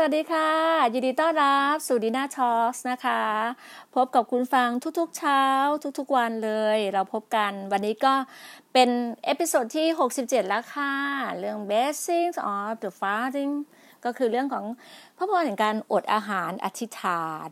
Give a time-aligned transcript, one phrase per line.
[0.00, 0.50] สวัสดีค่ะ
[0.94, 3.22] ยินดีต้อนรับสู่ Dina Talks นะคะ
[3.94, 4.68] พบกับคุณฟัง
[4.98, 5.42] ทุกๆเช้า
[5.98, 8.14] ทุกๆวันเลย เราพบกันวันนี้ก็
[8.72, 8.88] เป็น
[9.24, 9.86] episode ที่
[10.18, 10.92] 67 แล้วค่ะ
[11.38, 13.52] เรื่อง Blessings of the Fasting
[14.04, 14.64] ก็คือเรื่องของ
[15.16, 17.50] พระพรแห่งการอดอาหารอธิษฐาน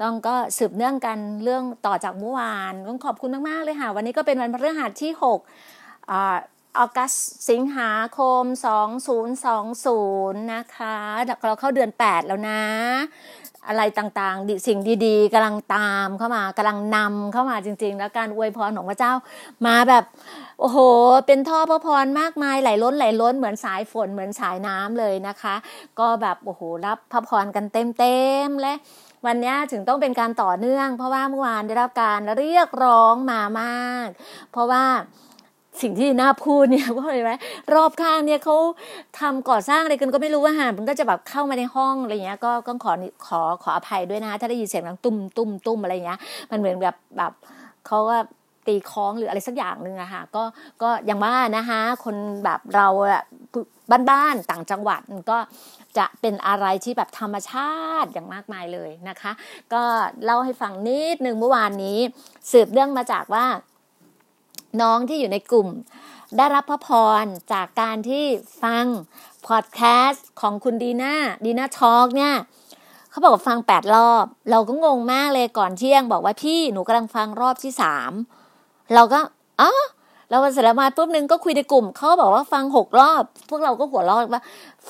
[0.00, 5.38] ต้องก็สืบเนื่องกันเรื่องต่อจากเมื่อวานต้องขอบคุณมากๆเลยค่ะ วันนี้ก็เป็นวันพฤหัสที่ 6
[6.78, 7.12] August
[7.50, 8.42] สิงหาคม
[9.68, 10.96] 2020 นะคะ
[11.46, 12.62] เราเข้าเดือน 8 แล้วนะ
[13.68, 19.12] อะไรต่างๆ สิ่งดีๆกำลังตามเข้ามากำลังนำเข้ามาจริง ๆ แล้วการอวยพรของพระเจ้า
[19.66, 20.04] มาแบบ
[20.60, 20.78] โอ้โห
[21.26, 25.54] เป็นท่อพระพรมากมายไหลล้นไหลล้นเหมือนสายฝนเหมือนสายน้ำเลยนะคะ
[25.98, 28.74] ก็แบบโอ้โหรับพระพรกันเต็มๆและ
[29.26, 34.08] วันนี้ถึงต้องเป็นการต่อเนื่อง เพราะว่าเมื่อวานได้รับการเรียกร้องมามาก
[34.52, 34.84] เพราะว่า
[35.80, 37.32] สิ่งที่น่าพูดเนี่ยว่าอะไรไหม
[37.74, 38.56] รอบข้างเนี่ยเขา
[39.20, 42.92] ทำก่อสร้างอะไรกันก็ไม่รู้ว่าหามันก็จะแบบเข้ามาในห้องอะไรเงี้ยก็ก็ขอ
[43.26, 46.18] ขอขออภัยด้วยนะถ้าได้ยินเสียงดังตุ้มตุ้มตุ้มอะไรเงี้ย
[46.50, 47.32] มันเหมือนแบบแบบ
[47.86, 48.20] เขาว่า
[48.66, 50.42] ตีคล้องหรืออะไรสักอย่างหนึ่งอะค่ะก็
[50.82, 52.88] ก็อย่างว่านะคะคนแบบเรา
[54.10, 55.00] บ้านๆต่างจังหวัด
[55.30, 55.38] ก็
[55.98, 59.32] จะเป็นอะไรที่แบบธรรมชาติอย่างมากมายเลยนะคะ
[59.72, 59.82] ก็
[60.24, 61.98] เล่าให้ฟังนิดหนึ่งเมื่อวานนี้
[62.50, 63.44] สืบเรื่องมาจากว่า
[64.80, 65.68] น้องที่อยู่ในกลุ่ม
[66.36, 66.88] ได้รับพระพ
[67.22, 68.24] รจากการที่
[68.62, 68.84] ฟัง
[69.46, 71.14] พอดแคสต์ของคุณดีน่า
[71.44, 72.34] ดีน่าทอกเนี่ย
[73.10, 78.12] เขาบอกว่าฟังแปดรอบ เราก็งงมากเลยก่อนเที่ยง บอกว่าพี่หนูกำลังฟังรอบที่สาม
[78.94, 79.20] เราก็
[79.60, 79.70] อ๋อ
[80.30, 84.42] เราเสร็จมาปุ๊บนึงก็คุยในกลุ่มเขาบอกว่าฟังหกรอบ พวกเราก็หัวเราะว่า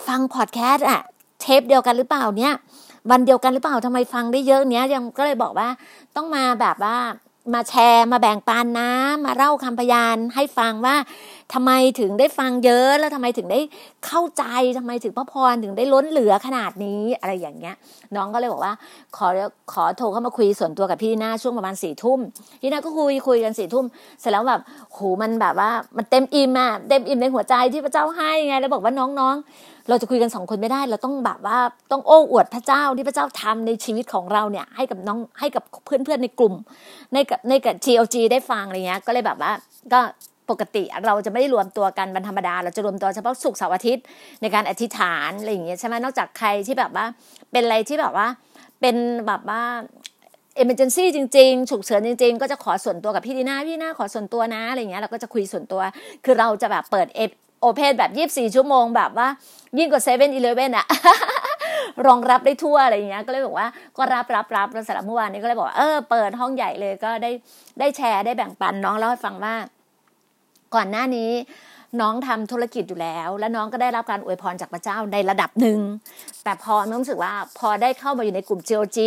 [0.06, 1.00] ฟังพอดแคสต์อะ
[1.41, 2.55] เทปเดียวกันหรือเปล่าเนี่ย
[3.11, 5.69] วันเดียวกันหรือเปล่าทำไมฟังได้เยอะเนี้ยยังก็เลยบอกว่า
[6.17, 6.97] ต้องมาแบบว่า
[7.55, 8.91] มาแชร์ มาแบ่งปันนะ
[9.25, 10.97] มาเล่าคำพยานให้ฟังว่า
[11.55, 13.61] ทำไมถึงได้ฟังเยอะแล้วทำไมถึงได้
[14.06, 14.44] เข้าใจ
[14.79, 17.75] ทำไมถึงพระพรถึงได้ล้นเหลือขนาดนี้อะไรอย่างเงี้ย
[18.17, 18.75] น้องก็เลยบอกว่า
[19.17, 19.26] ขอ
[19.73, 22.19] ขอโทรเข้ามาคุยส่วนตัวกับพี่หน้าช่วงประมาณสี่ทุ่ม
[22.61, 23.85] พี่หน้าก็คุยคุยกันสี่ทุ่ม
[24.20, 24.61] เสร็จแล้วแบบ
[24.93, 31.58] โหมันแบบว่ามันเต็มอิ่มอะเต็มอิ่มในหัวใจที่พระเจ้าให้ไงแล้วบอกว่าน้องๆ เราจะคุยกันสองคนไม่ได้ เราต้องแบบว่า
[31.92, 36.54] ต้องโอ้อวดพระเจ้าที่พระเจ้าทำในชีวิตของเราเนี่ย ให้กับน้องให้กับเพื่อนๆในกลุ่ม
[37.12, 39.52] ในกับในกับ TLG ได้ฟังอะไรเงี้ย ก็เลยแบบว่า
[39.92, 40.00] ก็
[40.50, 44.04] ปกติเราจะไม่ได้รวมตัวกันวันธรรมดา เราจะรวมตัวเฉพาะศุกร์เสาร์อาทิตย์
[44.42, 47.06] ในการอธิษฐานอะไรอย่างเงี้ยใช่ไหมนอกจากใครที่แบบว่า
[47.52, 48.26] เป็นอะไรที่แบบว่า
[48.81, 48.96] เป็น
[49.26, 49.62] แบบว่า
[50.56, 55.82] เอเมอร์เจนซี่จริงๆ ฉุกเฉินจริงๆ ก็จะขอส่วนตัวกับพี่ดีน่าพี่น่าขอส่วนตัวนะอะไรเงี้ยเราก็จะคุยส่วนตัว
[56.25, 57.20] คือเราจะแบบเปิดเอ
[57.61, 59.29] โอเพนแบบยี่บสี่ชั่วโมงแบบว่า
[59.79, 60.87] ยิ่งกว่าเซเว่นอีเลฟเว่นอะ
[62.07, 67.31] รองรับได้ทั่วอะไรอย่างเงี้ยก็เลยบอกว่าก็รับรับรับแล้วสำหรับเมื่อวานนี้ก็เลยบอกเออเปิดห้องใหญ่เลยก็ได้
[67.79, 69.55] ได้แชร์ได้แบ่งปันน้องเล่าให้ฟังว่า
[70.75, 71.31] ก่อนหน้านี้
[72.01, 75.81] น้องทำธุรกิจอยู่แล้ว และน้องก็ได้รับการอวยพรจากพระเจ้าในระดับหนึ่ง
[76.45, 78.99] แต่พอน้องรู้สึกว่าพอได้เข้ามาอยู่ในกลุ่ม GOG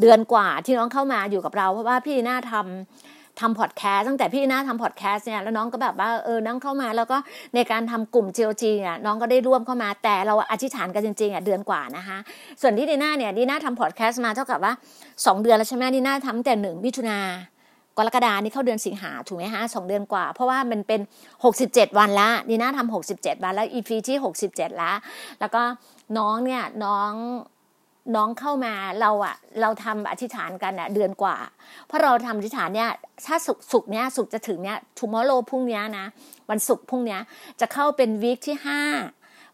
[0.00, 7.16] เดือนกว่าที่น้องเข้ามาอยู่กับเรา เพราะว่าพี่น่าทำ ทำพอดแคสต์ตั้งแต่พี่น่าทำพอดแคสต์เนี่ยแล้วน้องก็แบบว่าเออน้องเข้ามา แล้วก็
[7.54, 12.18] ในการทำกลุ่ม GOG เนี่ยน้องก็ได้ร่วมเข้ามา แต่เราอธิษฐานกันจริงๆอะเดือนกว่านะคะ
[12.60, 14.72] ส่วนที่ดีน่าเนี่ยดีน่าทำพอดแคสต์มาเท่ากับว่า
[15.06, 17.18] 2 เดือนแล้วใช่ไหมดีน่าทำแต่หนึ่งมิถุนา
[17.98, 21.00] กรกฎานี่เข้าเดือนสิงหาถูกไหมฮะสองเดือนกว่า เพราะว่ามันเป็น
[21.48, 24.16] 67 วันละดีน่าทำ67 วันแล้ว EP ที่
[24.48, 24.92] 67ละ
[25.40, 25.62] แล้วก็
[26.18, 27.12] น้องเนี่ยน้อง
[28.16, 31.36] น้องเข้ามาเราอะเราทำอธิษฐานกันอะเดือนกว่า
[31.86, 32.90] เพราะเราทำอธิษฐานเนี่ย
[33.26, 36.06] ถ้าสุกสุกเนี้ยสุกจะถึงเนี้ยทูมอโลพรุ่งนี้นะ
[36.50, 37.18] วันศุกร์พรุ่งนี้
[37.60, 38.80] จะเข้าเป็นวีคที่ห้า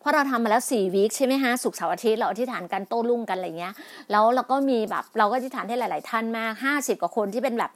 [0.00, 3.72] เพราะเราทำมาแล้วสี่วีคใช่ไหมฮะสุกเสาร์อาทิตย์เราอธิษฐานกันโต้รุ่งกันอะไรเงี้ย
[4.10, 7.70] แล้วเราก็มีแบบเราก็อธิษฐานให้หลาย ๆ ท่านมากห้าสิบกว่าคนที่เป็นแบบ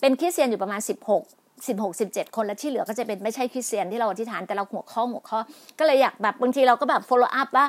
[0.00, 0.90] เป็นคริสเตียนอยู่ประมาณ16
[1.66, 5.38] 16 17คนแล้วที่เหลือก็จะเป็นไม่ใช่คริสเตียนที่เราอธิษฐานแต่เราหัวข้อหัวข้อ
[5.78, 7.66] ก็เลยอยากแบบบางทีเราก็แบบ follow up ว่า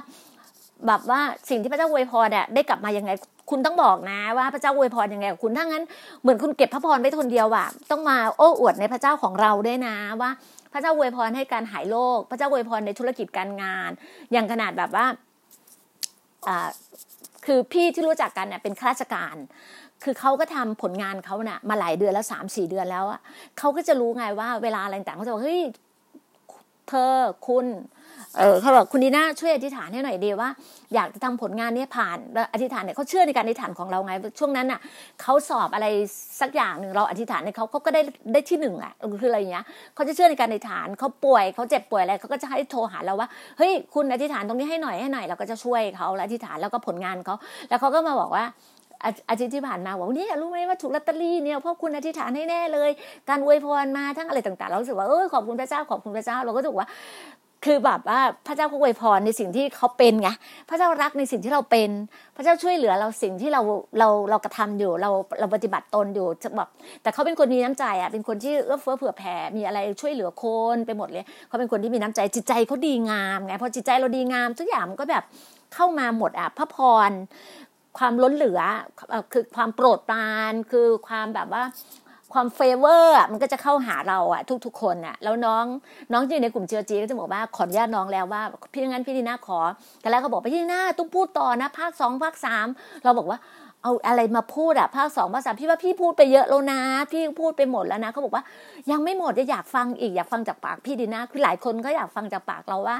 [0.88, 3.12] แบบว่าสิ่งที่พระเจ้าอวยพรเนี่ยได้กลับมายังไง
[3.50, 5.84] คุณต้องบอกนะว่าพระเจ้าอวยพรยังไงกับคุณถ้างั้น
[6.22, 10.30] เหมือนคุณเก็บพระพรไว้คนเดียวอะต้องมาโอ้อวดในพระเจ้าของเราด้วยนะว่า
[10.74, 13.90] พระเจ้าอวยพรให้การหายโรคพระเจ้าอวยพรในธุรกิจการงาน
[14.32, 15.06] อย่างขนาดแบบว่า
[17.46, 19.36] คือพี่ที่รู้จักกันเนี่ยเป็นข้าราชการ
[20.04, 23.20] คือเขาก็ทำผลงานเขาเนะ่ะมาหลายเดือนแล้วสามสี่เดือนแล้วอะ
[23.58, 25.62] เขาก็จะรู้ไงว่าเวลาอะไรต่างเขาจะบอกเฮ้ย
[26.90, 27.12] เธอ
[27.48, 27.66] คุณ
[28.38, 30.50] เออเขาบอกคุณดีน่าช่วยอธิษฐานให้หน่อยดีว่า
[30.94, 32.18] อยากจะทำผลงานนี้ผ่าน
[32.54, 34.80] อธิษฐานเนี่ยเขาเชื่อในการอธิษฐานของเราไง ช่วงนั้นอะ
[35.22, 35.88] เขาสอบอะไร
[36.42, 38.02] สักอย่างหนึ่งเราอธิษฐานในเขาเขาก็ได้
[38.34, 39.66] ได้ที่หนึ่งอะคืออะไรเงี้ย
[39.96, 43.28] เขาจะเชื่อในการอธิษฐานเขาป่วยเขาเจ็บป่วยอะไรเขาก็จะให้โทรหาเราว่า
[43.58, 47.36] เฮ้ยคุณอธิษฐานตรงนี้ให้หน่อยให้หน่อยเราก็จะช่วยเขาแล้วอธิษฐานแล้วก็ผลงานเขา
[47.70, 48.46] แล้วเขาก็มาบอกว่า
[49.30, 52.90] อาทิตย์ที่ผ่านมาบอกนี่รู้ไหมว่าถูกลอตเตอรี่เนี่ยเพราะคุณอธิษฐานให้แน่เลย
[53.30, 56.88] การอวยพรมาทั้งอะไรต่างๆ เราสึกว่าเออขอบคุณพระเจ้าขอบคุณพระเจ้าเราก็รู้ว่า
[57.66, 60.30] คือแบบว่าพระเจ้าก็อวยพรในสิ่งที่เขาเป็นไง
[60.70, 61.90] พระเจ้ารักในสิ่งที่เราเป็น
[62.36, 63.62] พระเจ้าช่วยเหลือเราสิ่งที่เรา
[64.00, 66.70] เราเรากระทำอยู่ เราเราปฏิบัติตนอยู่จะแบบ
[67.02, 75.24] แต่เขาเป็นคนมีน้ำใจอะเป็นคนที่เอื้อเฟื้อเผื่อแผ่มีอะไรช่วยเหลือคนไปหมดเลยเขาเป็นคนที่มีน้ำใจจิตใจเขาดีงามไงพอจิตใจเราดีงามทุกอย่างมันก็แบบ
[75.74, 76.78] เข้ามาหมดอะพระพ
[77.10, 77.12] ร
[77.98, 78.62] ความล้นเหลือ
[79.32, 81.64] คือความโปรดปรานคือความแบบว่า
[82.34, 85.66] ความ favor มันก็จะเข้าหาเราอะทุก ๆ คนอะแล้วน้อง
[86.14, 89.60] น้องที่อยู่ในกลุ่ม GOG ก็จะบอกว่าขออนุญาตน้องแล้วว่าพี่งั้นพี่ดีน่าขอ
[90.02, 92.68] แต่แล้วเขาบอกไปพี่ดีน่าต้องพูดต่อนะภาคสองภาคสาม
[93.04, 93.40] เราบอกว่า
[93.84, 96.80] เอาอะไรมาพูดอะภาคสองภาคสามพี่ว่าพี่พูดไปเยอะแล้วนะ
[97.12, 98.44] พี่พูดไปหมดแล้วนะเขาบอกว่า
[98.92, 102.98] ยังไม่หมดจะอยากฟังอีกอยากฟังจากปากพี่ดีน่าคือหลายคนก็อยากฟังจากปากเราว่า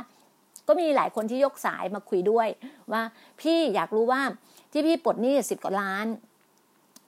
[0.68, 2.48] ก็มีหลายคนที่ยกสายมาคุยด้วย
[2.92, 3.02] ว่า
[3.42, 4.22] พี่อยากรู้ว่า
[4.72, 6.06] ที่พี่ปลดหนี้สิบกว่าล้าน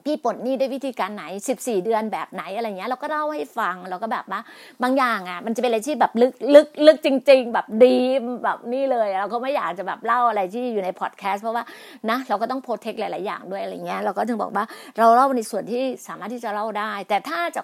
[0.06, 1.24] พี่ปลดหนี้ด้วิธีการไหน
[1.56, 4.40] 14 เดือนแบบไหนอะไรเงี้ยเราก็เล่าให้ฟังเราก็แบบว่า
[4.82, 7.96] บางอย่างอะมันจะเป็นอะไรที่แบบลึกลึกลึกจริง ๆ แบบดี
[8.44, 11.64] แบบนี่เลยเราก็ไม่อยากจะแบบเล่าอะไรที่อยู่ในพอดแคสต์เพราะว่า
[12.10, 14.64] นะเราก็ต้องโปรเทคหลาย ๆ อย่างด้วยอะไรเงี้ยเราก็ถึงบอกว่า
[14.98, 17.62] เราเล่าในส่วนที่สามารถที่จะเล่าได้ แต่ถ้าจะ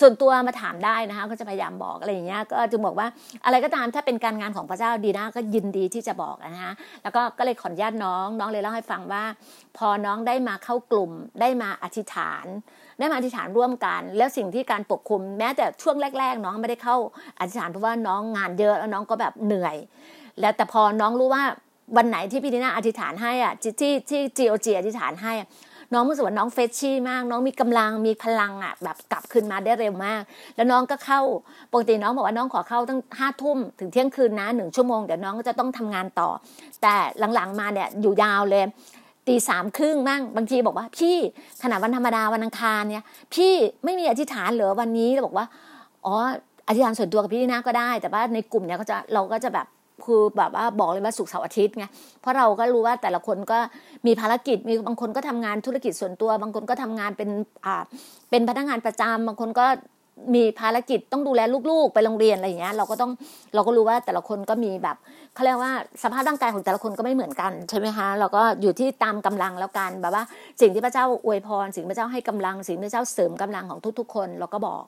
[0.00, 3.06] ส่วนตัวมาถามได้นะคะก็จะพยายามบอกอะไรอย่างเงี้ยก็จึงบอกว่า
[3.44, 6.72] อะไรก็ตามถ้าเป็นการงานของพระเจ้าดีนะก็ยินดีที่จะบอกนะคะ
[7.02, 9.24] แล้วก็ก็เลยขออนุญาตน้องน้องเลยเล่าให้ฟังว่า
[9.78, 12.44] พอน้องได้มาเข้ากลุ่มได้มาอธิษฐาน
[12.98, 16.96] ได้มาอธิษฐานร่วมกัน แล้วสิ่งที่การปกคุม แม้แต่ช่วงแรก ๆ น้องไม่ได้เข้า
[17.38, 19.76] อธิษฐานเพราะว่าน้องงานเยอะแล้วน้องก็แบบเหนื่อย
[20.40, 21.44] แล้วแต่พอน้องรู้ว่า
[21.96, 25.32] วันไหนที่พี่ดีนาอธิษฐานให้อะที่ที่จีโอจีอธิษฐานให้
[25.92, 30.22] น้องรู้สึกว่าน้องเฟชชี่มาก น้องมีกำลังมีพลังอะแบบกลับคืนมาได้เร็วมาก
[30.56, 31.20] แล้วน้องก็เข้า
[31.72, 36.28] ปกติน้องบอกว่าน้องขอเข้าตั้งห้าทุ่มถึงเที่ยงคืนนะหนึ่งชั่วโมงเดี๋ยวน้องก็จะต้องทำงานต่อ
[36.82, 36.94] แต่
[37.34, 38.64] หลังๆมาเนี่ยอยู่ยาวเลย
[39.26, 41.16] ตีสามครึ่งมั่งบางทีบอกว่าพี่
[41.62, 43.52] ขณะวันธรรมดาวันอังคารเนี่ย พี่
[43.84, 45.46] ไม่มีอธิษฐานเหรอวันนี้เราบอกว่า
[46.06, 46.14] อ๋อ
[46.68, 49.66] อธิษฐานส่วนตัวกับพี่นะก็ได้ แต่ว่าในกลุ่มเนี่ยก็จะเราก็จะแบบ
[50.04, 51.84] คือแบบว่าบอกเลยว่าสุกเสาร์อาทิตย์ไง
[52.20, 53.58] เพราะเราก็รู้ว่าแต่ละคนก็
[54.06, 57.28] มีภารกิจมีบางคนก็ทำงานธุรกิจส่วนตัว บางคนก็ทำงานเป็น
[57.66, 57.82] อ่า
[58.30, 59.66] เป็นพนักงานประจำบางคนก็
[60.34, 63.10] มีภารกิจต้องดูแลลูกๆ ไปโรงเรียนอะไรอย่างเงี้ยเราก็ต้อง
[63.54, 64.96] เราก็รู้ว่าแต่ละคนก็มีแบบ
[65.34, 65.72] เขาเรียกว่า
[66.02, 70.24] สภาพร่างกายของแต่ละคนก็ไม่เหมือนกันใช่ไหมคะเราก็อยู่ที่ตามกำลังแล้วกันแบบว่า
[70.60, 74.82] สิ่งที่พระเจ้าอวยพร สิ่งที่พระเจ้าให้กำลัง สิ่งที่พระเจ้าเสริมกำลังของทุกๆ คนเราก็บอก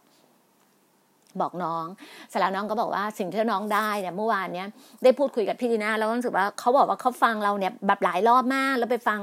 [1.40, 1.84] บอกน้อง
[2.28, 4.66] เสร็จแล้วน้องก็บอกว่าสิ่งที่น้องได้เนี่ยเมื่อวานเนี้ย
[5.02, 9.20] ได้พูดคุยกับพี่ดีนาแล้วรู้สึกว่าเขาบอกว่าเขาฟังเราเนี่ยแบบหลายรอบมาก แล้วไปฟัง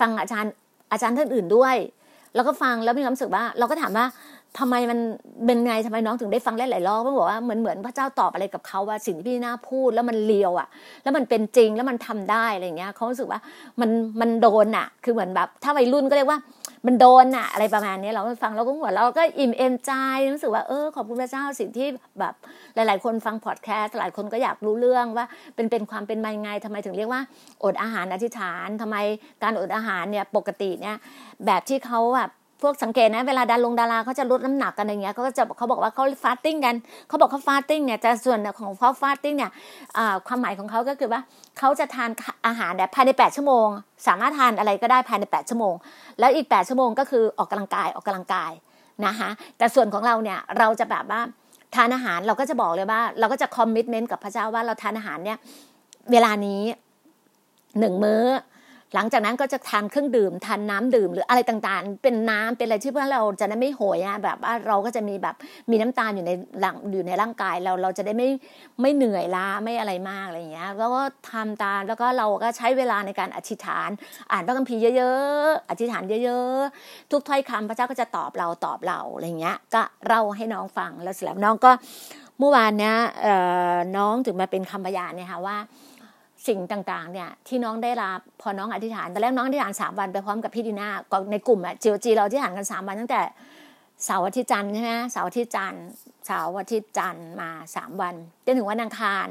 [0.00, 0.52] ฟังอาจารย์
[0.92, 1.76] อาจารย์ท่านอื่นด้วย
[2.34, 4.06] แล้วก็ฟังแล้วมีความรู้สึกว่า เราก็ถามว่า
[4.58, 4.98] ทำไมมัน
[5.46, 10.68] เป็นไงทำไมน้องถึงได้ฟังหลายๆรอบเขาบอกว่าเหมือนเหมือนพระเจ้าตอบอะไรกับเขาว่าสิ่งที่พี่นาพูดแล้วมันเลียวอะ
[11.02, 13.40] แล้วมันเป็นจริงแล้วมันทำได้อะไรเงี้ยเขารู้สึกว่า
[13.80, 13.90] มัน
[14.20, 16.38] มันโดนอะ คือเหมือนแบบถ้าวัยรุ่นก็เรียกว่า
[16.86, 19.92] มันโดนอะอะไรประมาณนี้เราฟังเราก็หัวเราก็อิ่มเอมใจ
[20.32, 21.86] รู้สึกว่าเออขอบคุณพระเจ้าสิ่งที่
[22.20, 22.34] แบบ
[22.74, 27.22] หลาย ๆ คนฟังพอดแคสต์หลายคนก็อยากรู้เรื่องว่าเป็นเป็นความเป็นมายังไงทำไมถึงเรียกว่า
[27.64, 28.96] อดอาหารอธิษฐานทำไม
[29.42, 30.96] การอดอาหารเนี่ยปกติเนี่ย
[31.46, 32.30] แบบที่เขาแบบ
[32.62, 36.74] พวกสังเกตนะเวลาดาลงดาราเขาจะลดน้ำหนักกันอย่างเงี้ยเขาก็จะเขาบอกว่าเขา fasting กัน
[37.08, 39.50] เขาบอกเขา fasting เนี่ยแต่ส่วนของเขา fasting เนี่ย
[40.26, 41.20] ความหมายของเขาก็คือว่า
[41.58, 42.10] เขาจะทาน
[42.46, 43.66] อาหารเนี่ยภายใน 8 ชั่วโมง
[44.06, 45.74] สามารถทานอะไรก็ได้ภายใน 8 ชั่วโมง
[46.18, 48.52] แล้วอีก 8 ชั่วโมงก็คือออกกำลังกายออกกำลังกาย
[49.06, 51.20] นะคะแต่ส่วนของเราเนี่ยเราจะแบบว่า
[51.74, 55.38] ทานอาหารเราก็จะบอกเลยว่า เราก็จะคอมมิชเมนต์กับพระเจ้าว่าเราทานอาหารเนี่ย
[56.12, 56.62] เวลานี้
[57.78, 58.24] หนึ่งมื้อ
[58.94, 65.34] หลังจากนั้นก็จะทานเครื่องดื่มทานน้ำดื่มหรืออะไรต่างๆ เป็นน้ำเป็นอะไรที่เพื่อเราจะได้ไม่โหยอะแบบว่าเราก็จะมีแบบ
[65.70, 68.28] มีน้ำตาลอยู่ในหลังอยู่ในร่างกายเราเราจะได้ไม่
[68.80, 73.90] ไม่เหนื่อยล้าไม่อะไรมากอะไรอย่างเงี้ยแล้วก็ทำตามแล้วก็เราก็ใช้เวลาในการอธิษฐาน
[74.32, 81.72] อ่านพระคัมภีร์เยอะๆอธิษฐานเยอะๆ ทุกถ้อยคำพระเจ้าก็จะตอบเราตอบเราอะไรเงี้ย ก็เราให้น้องฟังแล้วเสร็จแล้วน้องก็
[82.38, 82.94] เมื่อวานเนี้ย
[83.96, 85.56] น้องถึงมาเป็นคำพยานเนี่ยค่ะว่า
[86.48, 93.22] สิ่งต่างๆ เนี่ยที่น้องได้รับพอน้องอธิษฐานตอนแรกน้องอธิษฐานสามวันไปพร้อมกับพี่ดีนาก็ในกลุ่มอะจีโอจีเราอธิษฐานกันสามวันตั้งแต่
[94.04, 95.84] เสาร์อาทิตย์จันทร์ใช่ไหมเสาร์อาทิตย์จันทร์
[96.26, 98.14] เสาร์อาทิตย์จันทร์มาสามวัน
[98.44, 99.28] จนถึงวันอังคาร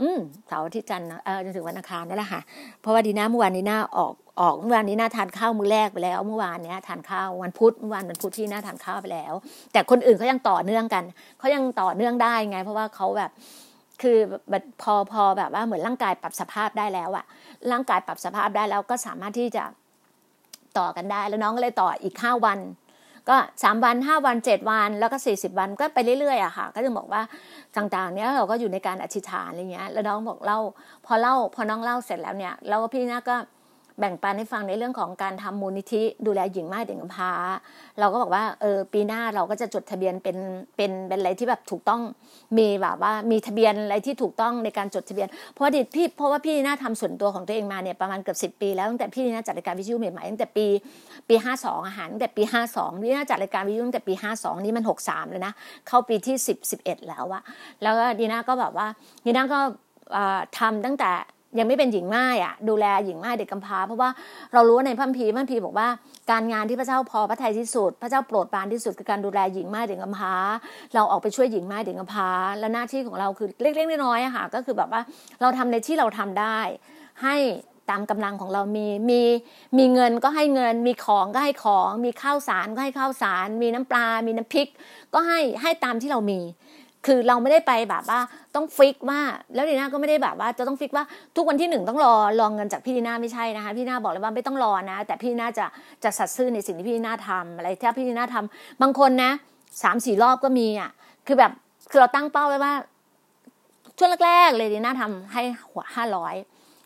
[0.00, 2.40] อืมเสาร์อาทิตย์จันทร์เออจนถึงวันอังคารนั่นแหละค่ะ
[2.80, 9.34] เพราะว่าดีนาเมื่อวานนี้นาออกออกเมื่อวานนี้นาทานข้าวมื้อแรกไปแล้ว เมื่อวานเนี้ยทานข้าววันพุธเมื่อวานวันพุธที่นาทานข้าวไปแล้ว
[9.72, 11.04] แต่คนอื่นเขายังต่อเนื่องกัน
[11.38, 13.30] เขายังต่อเนื่องได้ไง เพราะว่าเขาแบบ
[14.02, 14.18] คือ
[14.82, 17.24] พอพอแบบว่าเหมือนร่างกายปรับสภาพได้แล้วอะ
[17.72, 19.64] ร่างกายปรับสภาพได้แล้วก็สามารถที่จะ
[20.78, 22.58] ต่อกันได้ แล้วน้องก็เลยต่ออีกห้าวัน
[23.28, 27.22] ก็สามวันห้าวันเจ็ดวัน แล้วก็สี่สิบวันก็ไปเรื่อยๆอะค่ะ ก็จะบอกว่า
[27.76, 30.58] ต่างๆเนี้ยเราก็อยู่ในการอธิษฐานอะไรเงี้ย แล้วน้องบอกเล่า
[31.06, 33.36] พอเล่าพอน้องเล่าเสร็จแล้วเนี่ยแล้วพี่น่าก็
[34.00, 37.30] แบ่งปันให้ฟังในเรื่องของการทำมูลนิธิ ดูแลหญิงม่ายเด็กกำพร้า
[38.00, 40.36] เราก็บอกว่าเออปีหน้าเราก็จะจดทะเบียนเป็น
[40.76, 42.00] เป็นเป็นอะไรที่แบบถูกต้อง
[42.58, 50.66] มีแบบว่ามีทะเบียนอะไรที่ถูกต้องในการจดทะเบียน เพราะว่าพี่เพราะว่าพี่น่าทำส่วนตัวของตัวเองมาเนี่ยประมาณเกือบสิปีแล้วตั้งแต่พี่น่าจัดรายการวิทยุใหม่ๆตั้งแต่ปี
[51.28, 55.52] ปีห้าสองอาหารตั้งแต่ปีห้าสองพี่น่าจัดรายการวิทยุตั้งแต่ปีห้าสองนี่มันหกสามเลยนะ
[55.88, 57.42] เข้าปีที่สิบสิบเอ็ดแล้วอะ
[57.82, 58.86] แล้วก็ดีน่าก็แบบว่า
[59.26, 59.60] ดีน่าก็
[60.58, 61.10] ทำตั้งแต่
[61.58, 64.10] ยังไม่เป็นหญิงม่ายอะ ดูแลหญิงม่ายเด็กกำพร้า เพราะว่า
[64.52, 65.88] เรารู้ในพัมพีพัมพีบอกว่า
[66.30, 70.34] การงานที่พระเจ้าพอพระทัยที่สุด พระเจ้าโปรดปรานที่สุดคือการดูแลหญิงม่ายเด็กกำพร้า
[70.94, 75.02] เราออกไปช่วยหญิงม่ายเด็กกำพร้า และหน้าที่ของเราคือเล็กๆน้อยๆอะค่ะก็คือแบบว่า
[75.40, 76.58] เราทำในที่เราทำได้
[77.22, 77.36] ให้
[77.90, 79.22] ตามกำลังของเรามีมี
[79.78, 84.68] มีเงินก็ให้เงิน มีของก็ให้ของ มีข้าวสารก็ให้ข้าวสาร มีน้ำปลา มีน้ำพริก
[85.14, 86.40] ก็ให้ให้ตามที่เรามี
[87.06, 88.20] คือเราไม่ได้ไปแบบว่า
[88.54, 89.20] ต้องฟิกว่า
[89.54, 91.04] แล้วดีน่าก็ไม่ได้แบบว่าจะต้องฟิกว่า
[91.36, 95.66] ทุกวันที่หนึ่งต้องรอรองเงินจากพี่ดีน่าไม่ใช่นะคะพี่ดีน่าบอกเลยว่าไม่ต้องรอนะ แต่พี่ดีน่าจะ
[96.04, 99.30] จะสัตซ์ซื่อในสิ่งที่พี่ดีน่าทำอะไรที่พี่ดีน่าทำบางคนนะ
[99.82, 100.90] สามสี่รอบก็มีอะ
[101.26, 101.52] คือแบบ
[101.90, 102.72] คือเราตั้งเป้าไว้ว่า
[103.98, 106.34] ช่วงแรกๆเลยดีน่าทำให้หัวห้าร้อย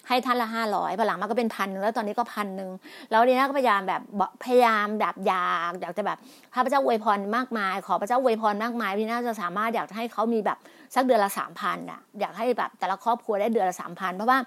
[0.09, 2.71] ให้ท่านละห้าร้อยพอหลังมาก็เป็นพันหนึ่งแล้วตอนนี้ก็พันหนึ่ง
[3.11, 4.03] แล้วดีน่าก็พยายามแบบ
[4.45, 6.19] พยายามแบบอยากอยากจะแบบ
[6.53, 10.59] พระเจ้าอวยพรมากมาย ขอพระเจ้าอวยพรมากมายพี่น่าจะสามารถอยากให้เขามีแบบ
[10.95, 14.39] สักเดือนละสามพันอะอยากให้แบบแต่ละครอบครัวได้เดือนละสามพันเพราะว่า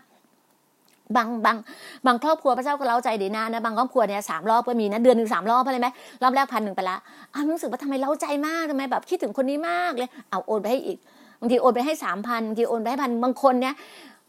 [1.15, 1.57] บางบาง
[2.05, 5.87] บางครอบครัวพระเจ้าก็เล่าใจดีนะนะบางครอบครัวเนี่ยสามรอบก็มีนะเดือนหนึ่งสามรอบอะไรไหม
[6.23, 6.97] รอบแรกพันหนึ่งไปละ
[7.33, 10.97] อ้าวรู้สึกว่าทำไมเล่าใจมากทำไมแบบคิดถึงคนนี้มากเลยเอาโอนไปให้อีก
[11.39, 13.73] บางทีโอนไปให้สามพันบางทีโอนไปให้พันบางคนเนี่ย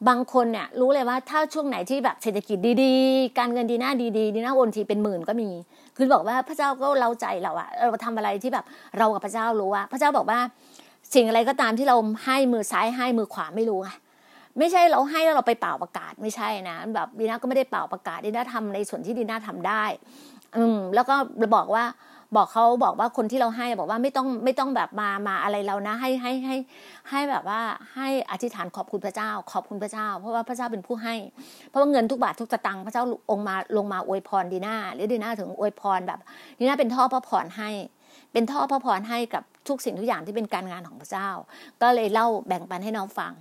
[0.08, 5.50] บางคนเนี่ยรู้เลยว่าถ้าช่วงไหนที่แบบเศรษฐกิจดีๆ การเงินดีหน้าดีๆดีหน้าโอนทีเป็นหมื่นก็มี
[5.96, 8.64] คือบอกว่าพระเจ้าก็เล่าใจเราอะเราทำอะไรที่แบบ
[8.98, 10.38] เรากับพระเจ้ารู้ว่า พระเจ้าบอกว่า
[11.14, 13.90] สิ่งอะไรก็ตามที่เราให้มือซ้ายให้มือขวาไม่รู้ไง
[14.58, 19.84] ไม่ใช่เราให้แล้วเราไปเป่าประกาศไม่ใช่นะแบบดีน่าก็ไม่ได้เป่าประกาศดีน่าทำในส่วนที่ดีน่าทำได้
[20.56, 21.14] อืมแล้วก็
[21.56, 21.84] บอกว่า
[22.36, 26.56] บอกเขาบอกว่าคนที่เราให้บอกว่าไม่ต้องไม่ต้องแบบมามาอะไรเรานะ ให้ให้ให้
[27.10, 27.60] ให้แบบว่า
[27.94, 31.14] ให้อธิษฐานขอบคุณพระเจ้า ขอบคุณพระเจ้า เพราะว่าพระเจ้าเป็นผู้ให้
[31.68, 36.20] เพราะว่าเงินทุกบาททุกสตังค์พระเจ้าองค์มาลงมาอวยพรดีน่าหรือดีน่าถึงอวยพรแบบ
[36.58, 37.70] ดีน่าเป็นท่อพระพรให้
[38.32, 41.28] เป็นท่อพระพรให้กับทุกสิ่งทุกอย่างที่เป็นการงานของพระเจ้า
[41.82, 43.32] ก็เลยเล่าแบ่งปันให้น้องฟัง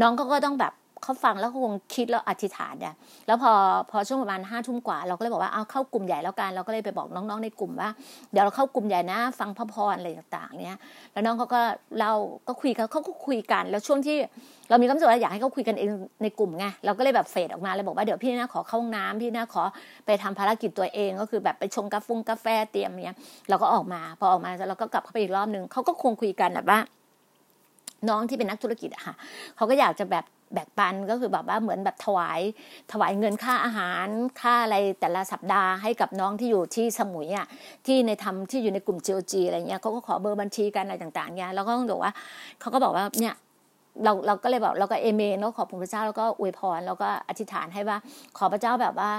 [0.00, 2.94] น้องก็ก็ต้องแบบ เขาฟังแล้วเขาคงคิดแล้วอธิษฐานเนี่ย
[3.26, 3.52] แล้วพอ
[3.90, 7.90] พอช่วงประมาณห้าทุ่มกว่า เราก็เลยบอกว่าเอาเข้ากลุ่มใหญ่แล้วกันเราก็เลยไปบอกน้องๆในกลุ่มว่า
[8.32, 10.78] เดี๋ยวเราเข้ากลุ่มใหญ่นะ ฟังพระพรอะไรต่างๆ เนี่ย
[11.12, 11.60] แล้วน้องเขาก็
[12.00, 12.10] เรา
[12.48, 14.16] ก็คุยกันเขาก็คุยกัน แล้วช่วงที่
[14.70, 15.90] เรามีความรู้สึกว่าอยากให้เขาคุยกันเอง
[16.22, 19.62] ในกลุ่มไงเราก็เลยแบบเฟดออกมาเลยบอกว่าเดี๋ยวพี่นะขอเข้าห้องน้ำพี่นะขอ
[20.06, 23.16] ไปทำภารกิจตัวเองก็คือแบบไปชงกาแฟกาแฟเตรียมเนี้ย
[23.48, 26.78] เราก็ออกมาพอออกมาเราก็กลับเข้าไปอีกรอบหนึ่งเขาก็คงคุยกันแบบว่า
[28.08, 29.14] น้องที่เป็นนักธุรกิจอะค่ะ
[29.56, 32.40] เขาก็อยากจะแบบ แบ่งปันก็คือแบบว่าเหมือนแบบถวาย
[32.92, 34.06] ถวายเงินค่าอาหาร
[34.40, 37.46] ค่าอะไรแต่ละสัปดาห์ให้กับน้องที่อยู่ที่สมุยอะ
[37.86, 42.12] ที่ในทำที่อยู่ในกลุ่ม GOG อะไรเงี้ยเขาก็ขอเบอร์บัญชีกันอะไรต่างๆเนี่ยแล้วก็ต้องบอกว่า
[42.60, 43.34] เขาก็บอกว่าเนี่ย
[44.04, 47.98] เราเราก็เลยบอกเราก็เอเมนแล้วขอบคุณพระเจ้าแล้วก็อวยพรแล้วก็อธิษฐานให้ว่า
[48.38, 49.10] ขอพระเจ้าแบบว่า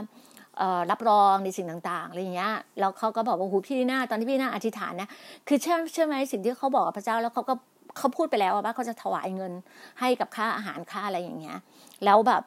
[0.92, 5.10] รับรองในสิ่งต่างๆอะไรอย่างเงี้ยแล้วเขาก็บอกว่าหูพี่หน้าตอนที่พี่หน้าอธิษฐานนะ
[5.48, 7.54] คือเชื่อเชื่อไหมสิ่งที่เขาบอกกับพระเจ้าแล้วเขาก็
[8.00, 9.54] เขาพูดไปแล้วว่าเขาจะถวายเงิน
[10.00, 11.58] ให้กับค่าอาหารค่าอะไรอย่างเงี้ย
[12.06, 12.44] แล้วแบบ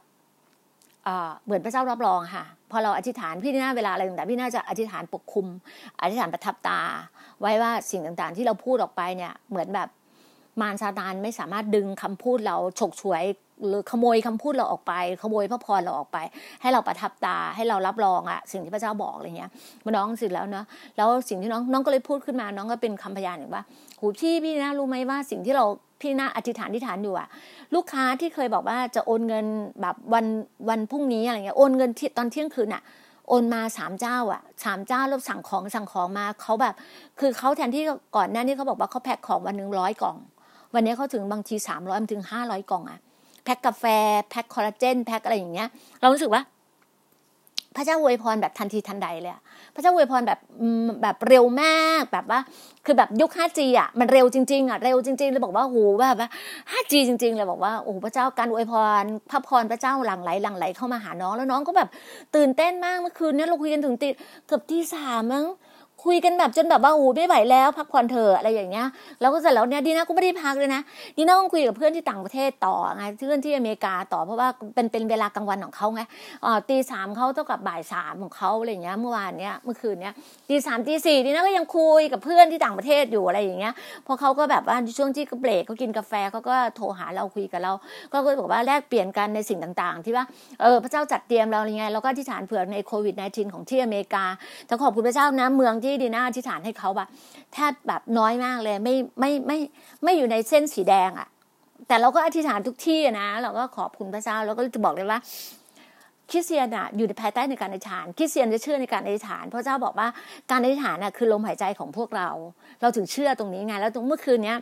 [1.44, 5.46] เหมือนพระเจ้ารับรองค่ะ พอเราอธิษฐานพี่น่าเวลาอะไรต่างๆพี่น่าจะอธิษฐานปกคุม
[6.00, 6.80] อธิษฐานประทับตา
[7.40, 9.88] ไว้ว่าสิ่งต่างๆ ที่เราพูดออกไปเนี่ย เหมือนแบบ
[10.60, 13.24] มารซาตานไม่สามารถดึงคำพูดเราฉกฉวย
[13.68, 16.18] หรือขโมยคำพูดเราออกไป ขโมยพระพรเราออกไป
[16.62, 19.50] ให้เราประทับตาให้เรารับรองอะสิ่งที่พระเจ้าบอกอะไรเงี้ย
[19.84, 20.64] มาน้องสิแล้วเนาะ
[20.96, 23.64] แล้วสิ่งที่น้องน้องก็เลยพูดขึ้นมา น้องก็เป็นคำพยานอย่างว่า
[24.00, 25.64] หูพี่พี่นะรู้ไหมว่าสิ่งที่เรา
[26.00, 27.28] พี่นะอธิษฐานที่ฐานอยู่อะ
[27.74, 29.46] ลูกค้าที่เคยบอกว่าจะโอนเงิน
[29.80, 30.26] แบบวัน
[30.68, 32.82] วันพรุ่งนี้อะไรเงี้ยโอนเงินที่ตอนเที่ยงคืนอะ
[33.28, 36.74] โอนมาสามเจ้าอะสามเจ้าแล้วสั่งของสั่งของมาเขาแบบ
[37.20, 37.82] คือเขาแทนที่
[38.16, 40.16] ก่อนหน้านี้เขาบอกว่าเขาแพ็คของวันหนึ่งร้อยกล่อง
[40.74, 43.00] วันนี้เขาถึงบางทีสามร้อยถึงห้าร้อยกล่องอะ
[43.44, 43.84] แพ็คกาแฟ
[44.30, 45.68] แพ็คคอลลาเจน แพ็คอะไรอย่างเงี้ย
[46.00, 46.42] เรารู้สึกว่า
[47.76, 49.32] พระเจ้าอวยพรแบบทันทีทันใดเลย
[49.74, 50.38] พระเจ้าอวยพรแบบ
[51.02, 52.40] แบบเร็วมากแบบว่า
[52.84, 56.30] คือแบบยุค 5G อะมันเร็วจริงๆอะเร็วจริงๆเลยบอกว่าโหแบบว่า
[56.70, 61.88] 5G จริงๆเลยบอกว่าโอ้พระเจ้าการอวยพร พระพรพระเจ้าหลั่งไหลหลั่งไหลเข้ามาหาน้องแล้วน้องก็แบบ
[62.36, 64.08] ตื่นเต้นมากเมื่อคืนนี้เราคุยกันถึงตี
[64.46, 65.44] เกือบที่สามมั้ง
[66.04, 68.86] คุยกันแบบจนแบบว่าอูไม่ไหวแล้ว พักผ่อนเถอะอะไรอย่างเงี้ย
[69.20, 70.82] แล้วก็เสร็จแล้วเนี่ยดีน่าก็ไม่ได้พักเลยนะ
[71.16, 76.02] ดีน่าต้องคุยกับเพื่อนที่ต่างประเทศต่อไงเพื่อนที่อเมริกาต่อเพราะว่าเป็นเป็นเวลากลางวันของเขาไง
[76.44, 80.14] อ๋อตีสามเขาเท่ากับบ่ายสามของเขาอะไรเงี้ยเมื่อวานเนี้ยเมื่อคืนเนี้ย
[80.48, 83.74] ตีสามตีสี่ดีน่าก็ยังคุยกับเพื่อนที่ต่างประเทศอยู่อะไรอย่างเงี้ย
[84.06, 87.72] พอเขาก็แบบว่าช่วงที่เบรกเขากินกาแฟเขาก็โทรหาเราคุยกับเรา
[88.12, 90.24] ก็บอกว่าแลกเปลี่ยนกันในสิ่งต่างๆ ที่ว่า
[90.62, 94.24] เออพระเจ้าจัดเตรียมเราอย่างไงเราก็ที่ฐานเผื่อในโควิด -19 ของที่อเมริกา
[94.66, 97.08] แต่ขอบคุณพระเจ้านะเมืองที่ดีน่าที่ฐานให้เขาแบบ
[97.52, 99.58] แทบแบบน้อยมากเลย ไม่ไม่ไม่
[100.04, 101.28] ไม่อยู่ในเส้นสีแดงอะ่ะ
[101.88, 105.18] แต่เราก็อธิษฐานทุกที่นะ เราก็ขอบคุณพระเจ้าเราก็จะบอกเลยว่า
[106.30, 110.08] คริสเตียนอะอยู่ในภายใต้ในการอธิษฐานคริสเตียนจะเชื่อในการอธิษฐานพระเจ้าบอกว่า
[110.50, 112.28] การอธิษฐานน่ะคือลมหายใจของพวกเรา
[112.80, 114.58] เราถึงเชื่อตรงนี้ไง แล้วตรงเมื่อคืนเนี้ย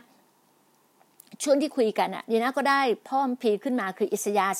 [1.43, 4.59] ช่วงที่คุยกันอะดีนะก็ได้พ่อมพีขึ้นมาคืออิสยาห์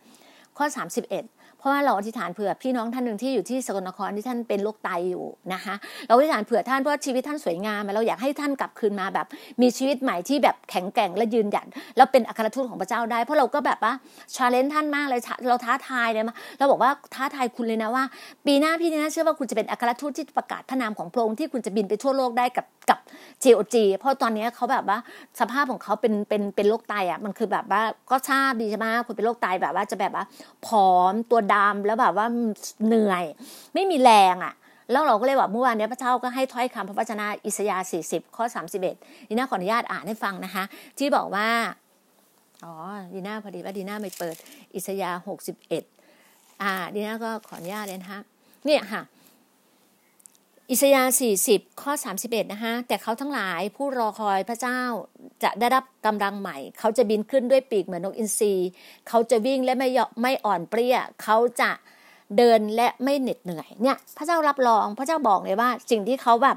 [0.00, 0.66] 40 ข้อ
[1.06, 5.74] 31 เพราะว่าเราอธิษฐานเผื่อพี่น้องท่านหนึ่งที่อยู่ที่สกลนครที่ท่านเป็นโรคไตอยู่นะคะ
[6.06, 9.26] เราอธิษฐานเผื่อท่านเพราะชีวิตท่านสวยงามเราอยากให้ท่านกลับคืนมาแบบ
[9.62, 13.92] มีชีวิตใหม่ที่แบบแข็งแกร่งและยืนหยัดแล้วเป็นอัครทูตของพระเจ้าได้ เพราะเราก็แบบว่า
[14.34, 18.04] ชาเลนจ์ท่านมากเลยเราท้าทายเลยมาเราบอกว่าท้าทายคุณเลยนะว่า
[18.46, 22.98] ปีหน้าพี่นะเชื่อว่าคุณจะเป็นอัครทูตที่ประกาศพระนามของพระองค์ที่คุณจะบินไปทั่วโลกได้กับกับ
[23.44, 24.98] GOG เพราะตอนนี้เขาแบบว่า
[25.40, 30.24] สภาพของเขาเป็นเป็นเป็นโรคไตอะมันคือแบบว่าก็ทราบดีใช่ไหมคุณเป็นโรคไตแบบว่าจะแบบว่า
[30.66, 32.26] ผอมตัวดำแล้วแบบว่า
[32.86, 33.24] เหนื่อย
[33.74, 34.54] ไม่มีแรงอะ
[34.90, 38.44] แล้วเราก็เลยบอกเมื่อวานเนี้ยพระเจ้าก็ให้ถ้อยคำพระวจนะอิสยาห์40 ข้อ
[38.86, 40.64] 31ดีน่าขออนุญาตอ่านให้ฟังนะคะ
[40.98, 41.48] ที่บอกว่า
[42.64, 42.74] อ๋อ
[43.12, 44.36] ดีน่าพอดีว่าดีน่าไม่เปิด
[44.74, 45.20] อิสยาห์
[45.90, 48.20] 61 อ่าดีน่าก็ขออนุญาตเลยนะคะ
[48.66, 49.02] เนี่ยค่ะ
[50.70, 51.12] อิสยาห์
[51.46, 54.80] 40 ข้อ 31 นะคะแต่เขาทั้งหลายผู้รอคอยพระเจ้า
[55.44, 58.52] จะได้รับกำลังใหม่ เขาจะบินขึ้นด้วยปีกเหมือนนกอินทรี
[59.08, 59.88] เขาจะวิ่งและไม่
[60.22, 61.70] ไม่อ่อนเปรี้ย เขาจะ
[62.38, 66.56] เดินและไม่เหน็ดเหนื่อยเนี่ย พระเจ้ารับรองพระเจ้าบอกเลยว่า สิ่งที่เขาแบบ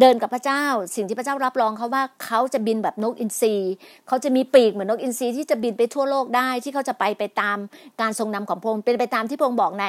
[0.00, 3.54] เดินกับพระเจ้า สิ่งที่พระเจ้ารับรองเขาว่าเขาจะบินแบบนกอินทรี
[4.08, 7.58] เขาจะมีปีกเหมือนนกอินทรีที่จะบินไปทั่วโลกได้ที่เขาจะไปไปตาม
[8.00, 9.84] การทรงนำของพระองค์เป็นไปตามที่พระองค์บอกใน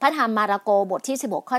[0.00, 1.58] พระธรรมมาระโกบทที่ 16 ข้อ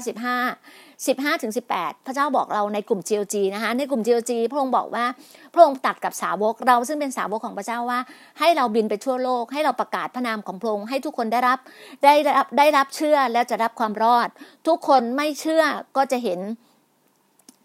[0.67, 5.05] 15 15ถึง18 พระเจ้าบอกเราในกลุ่ม GLG นะคะในกลุ่ม GLG พระองค์บอกว่า
[5.53, 7.99] พระองค์ตัดกับสาวกเราซึ่งเป็นสาวกของพระเจ้าว่า
[8.39, 11.59] ให้เราบินไปทั่วโลก ให้เราประกาศพระนามของพระองค์ให้ทุกคนได้รับ
[12.03, 14.27] ได้รับได้รับเชื่อแล้วจะรับความรอด
[14.67, 15.63] ทุกคนไม่เชื่อ
[15.97, 16.41] ก็จะเห็น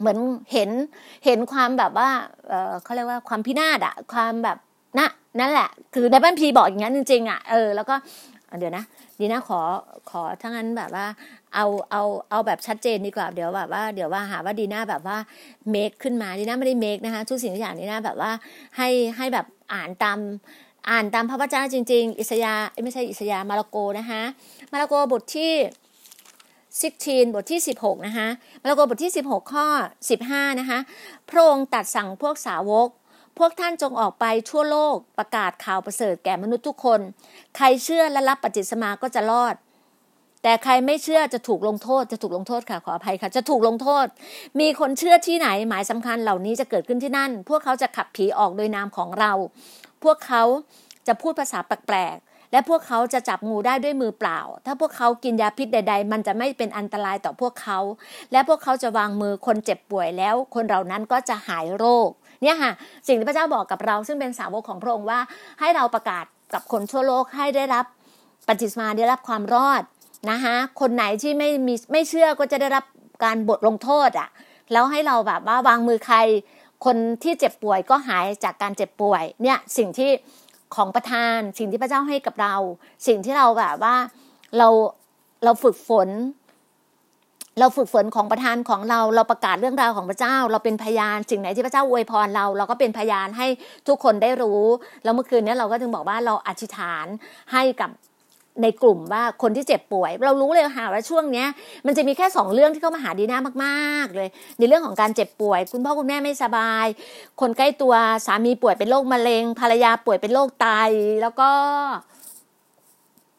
[0.00, 0.18] เหมือน
[0.52, 0.70] เห็น
[1.24, 2.08] เห็นความแบบว่า
[2.48, 4.58] เออเขาเรียกว่าความพินาศอะความแบบ
[4.98, 5.08] นะ
[5.40, 7.94] นั่นแหละ คือในบ้านพีบอกอย่างนั้นจริงๆอะเออแล้วก็
[8.58, 8.84] เดี๋ยวนะ
[9.18, 9.60] ดีนะขอ
[10.10, 11.06] ขอทั้งนั้นแบบว่า
[11.54, 15.16] เอาเอาเอาแบบชัดเจนดีกว่าเดี๋ยวแบบว่าเดี๋ยวว่าหาว่าดีน่าแบบว่า
[15.70, 18.30] เมคขึ้นมาดีน่าไม่ได้เมคนะคะทุกสิ่งทุกอย่างดีน่าแบบว่า
[18.76, 20.18] ให้ให้แบบอ่านตาม
[20.90, 24.22] อ่านตามพระวจนะจริง ๆ อิสยาไม่ใช่อิสยามาระโกนะคะ
[24.72, 25.52] มาระโกบทที่
[26.72, 28.28] 16 บทที่ 16 นะคะ
[28.62, 29.66] มาระโกบทที่ 16 ข้อ
[30.12, 30.78] 15 นะคะ
[31.30, 32.88] พระองค์ตัดสั่งพวกสาวก
[33.38, 37.00] พวกท่านจงออกไปทั่วโลกประกาศข่าวประเสริฐแก่มนุษย์ทุกคน
[37.56, 39.54] ใครเชื่อและรับปฏิสมาก็จะรอด
[40.42, 44.06] แต่ใครไม่เชื่อจะถูกลงโทษ จะถูกลงโทษค่ะ ขออภัยค่ะ จะถูกลงโทษ
[44.60, 49.32] มีคนเชื่อที่ไหน หมายสำคัญเหล่านี้จะเกิดขึ้นที่นั่น พวกเขาจะขับผีออกโดยนามของเรา
[50.04, 50.42] พวกเขา
[51.06, 52.16] จะพูดภาษาแปลก
[52.52, 57.78] และพวกเขาจะจับงูได้ด้วยมือเปล่า ถ้าพวกเขากินยาพิษใด ๆ มันจะไม่เป็นอันตรายต่อพวกเขา
[58.32, 62.08] และพวกเขาจะวางมือคนเจ็บป่วยแล้ว คนเหล่านั้นก็จะหายโรค
[62.42, 62.72] เนี่ยค่ะ
[63.06, 65.20] สิ่งที่พระเจ้าบอกกับเรา ซึ่งเป็นสาวกของพระองค์ว่า
[65.60, 67.84] ให้เราประกาศกับคนทั่วโลกให้ได้รับ
[68.48, 69.82] ปฏิสมาได้รับความรอด
[70.30, 72.84] นะคะคนไหนที่ไม่มีไม่เชื่อก็จะได้รับ
[73.24, 74.28] การบทลงโทษอะ่ะ
[74.72, 76.16] แล้วให้เราแบบว่าวางมือใคร
[76.84, 80.10] คนที่เจ็บป่วยก็หายจากการเจ็บป่วย เนี่ยสิ่งที่
[80.76, 82.54] ของประทานสิ่งที่พระเจ้าให้กับเรา
[83.06, 83.96] สิ่งที่เราแบบว่า
[84.58, 84.68] เรา
[85.44, 86.08] เราฝึกฝน
[87.60, 93.46] เราฝึกฝนของประทานของเรา เราประกาศเรื่องราวของพระเจ้า เราเป็นพยานสิ่งไหนที่พระเจ้าอวยพรเรา เราก็เป็นพยานให้
[93.88, 94.62] ทุกคนได้รู้
[95.04, 97.06] แล้วเมื่อคืนนี้เราก็ถึงบอกว่าเราอธิษฐาน
[97.52, 97.90] ให้กับ
[98.62, 101.46] ในกลุ่มว่าคนที่เจ็บป่วย เรารู้เลยค่ะว่าช่วงเนี้ย
[101.86, 106.86] มันจะมีแค่สองเรื่องที่เข้ามาหาดีน่ามากๆ เลย ในเรื่องของการเจ็บป่วย คุณพ่อคุณแม่ไม่สบาย
[107.40, 107.94] คนใกล้ตัว
[108.26, 110.66] สามีป่วยเป็นโรคมะเร็ง ภรรยาป่วยเป็นโรคไต
[111.22, 111.50] แล้วก็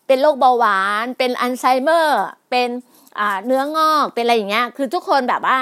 [0.07, 2.69] เป็นโรคเบาหวาน เป็นอัลไซเมอร์ เป็น
[3.45, 5.57] เนื้องอกเป็นอะไรอย่างเงี้ย คือทุกคนแบบว่า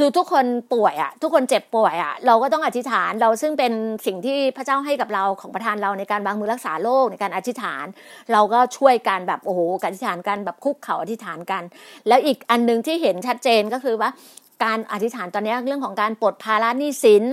[0.00, 3.72] คือทุกคนป่วยอะทุกคนเจ็บป่วยอะเราก็ต้องอธิษฐานเราซึ่งเป็น
[4.06, 7.84] สิ่งที่พระเจ้าให้กับเราของประทานเราในการวางมือรักษาโรคในการอธิษฐาน
[8.32, 11.62] เราก็ช่วยกันแบบโอ้โหการอธิษฐานกันแบบคุกเข่าอธิษฐานกัน
[12.08, 14.10] แล้วอีกอันนึงที่เห็นชัดเจนก็คือว่า
[14.64, 17.24] การอธิษฐานตอนนี้เรื่องของการปลดภาระหนี้สิน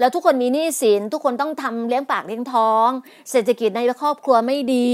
[0.00, 2.88] แล้วทุกคนมีหนี้สิน ทุกคนต้องทำเลี้ยงปากเลี้ยงท้อง
[3.30, 4.90] เศรษฐกิจในครอบครัวไม่ดี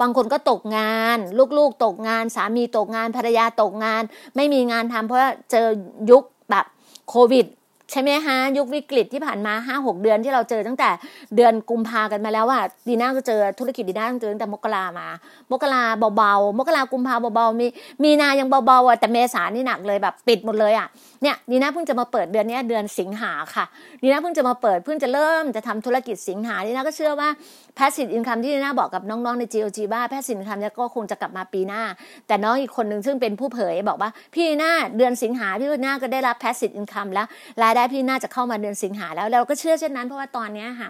[0.00, 1.18] บางคนก็ตกงาน
[1.58, 4.02] ลูกๆตกงาน สามีตกงานภรรยาตกงาน
[4.36, 5.66] ไม่มีงานทำเพราะเจอ
[6.10, 6.64] ยุค แบบ
[7.08, 7.46] โควิด
[7.92, 10.90] ใช่ไหมฮะยุควิกฤตที่ผ่านมาห้าหกเดือนที่เราเจอตั้งแต่
[11.36, 15.06] เดือนกุมภากันมาแล้วว่าดีน่าก็เจอธุรกิจดีน่าเจอตั้งแต่มกรามา
[15.50, 15.82] มกรา
[16.16, 17.66] เบาๆมกรากุมภาเบาๆมี
[18.04, 20.86] มีนายังเบาๆอะแต่เมษานี่หนักเลยแบบปิดหมดเลยอะ
[21.22, 23.64] เนี่ยดีน่าเพิ่งจะมาเปิดเดือนนี้เดือนสิงหาค่ะ
[24.02, 27.28] ดีน่าเพิ่งจะมาเปิดเพิ่งจะเริ่มจะทำธุรกิจสิงหาดีน่าก็เชื่อว่า
[27.74, 31.82] passive income ที่ดีน่าบอกกับน้องๆใน GOG ว่า passive income เนี่ยก็คงจะกลับมาปีหน้า
[32.26, 37.26] แต่น้องอีกคนหนึ่งซึ่งเป็นผู้เผยบอกว่า พี่น้าเดือนสิงหาพี่น้าก็ได้รับ passive income แล้ว
[37.62, 40.88] รายได้พี่น้าจะเข้ามาเดือนสิงหาแล้วเราก็เชื่อเช่นนั้น เพราะว่าตอนนี้ค่ะ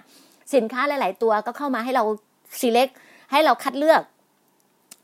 [0.55, 2.05] สินค้าหลาย ๆ ตัวก็เข้ามาให้เรา
[2.61, 2.93] select
[3.33, 4.03] ให้เราคัดเลือก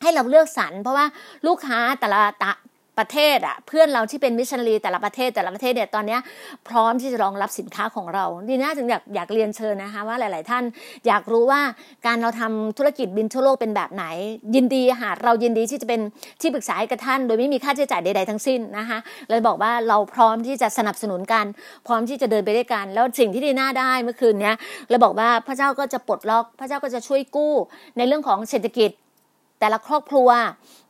[0.03, 1.07] ให้เราเลือกสรรเพราะว่า
[1.47, 2.23] ลูกค้าแต่ละ
[2.99, 6.19] ประเทศอะเพื่อนเราที่เป็นมิชชันนารีแต่ละประเทศแต่ละประเทศเนี่ยตอนนี้
[6.69, 10.65] พร้อมที่จะรองรับสินค้าของเราดีน่าถึงอยากอยากเรียนเชิญนะคะว่าหลาย ๆ ท่าน
[11.07, 11.61] อยากรู้ว่า
[12.07, 14.05] การเราทำธุรกิจบินทั่วโลกเป็นแบบไหน
[14.55, 16.01] ยินดีหาเรายินดีที่จะเป็น
[16.41, 18.99] ที่ปรึกษาให้กับท่าน โดยไม่มีค่าใช้จ่ายใด ๆ ทั้งสิ้นนะคะ
[19.31, 21.45] เลยบอกว่าเราพร้อมที่จะสนับสนุนกัน
[21.87, 24.57] พร้อมที่จะเดินไปด้วยกัน แล้วสิ่งที่ดีน่าได้เมื่อคืนเนี้ย
[24.89, 27.55] เลยบอกว่าพระเจ้าก็จะปลดล็อก พระเจ้าก็จะช่วยกู้
[27.97, 28.91] ในเรื่องของเศรษฐกิจ
[29.61, 30.29] แต่ละครอบครัว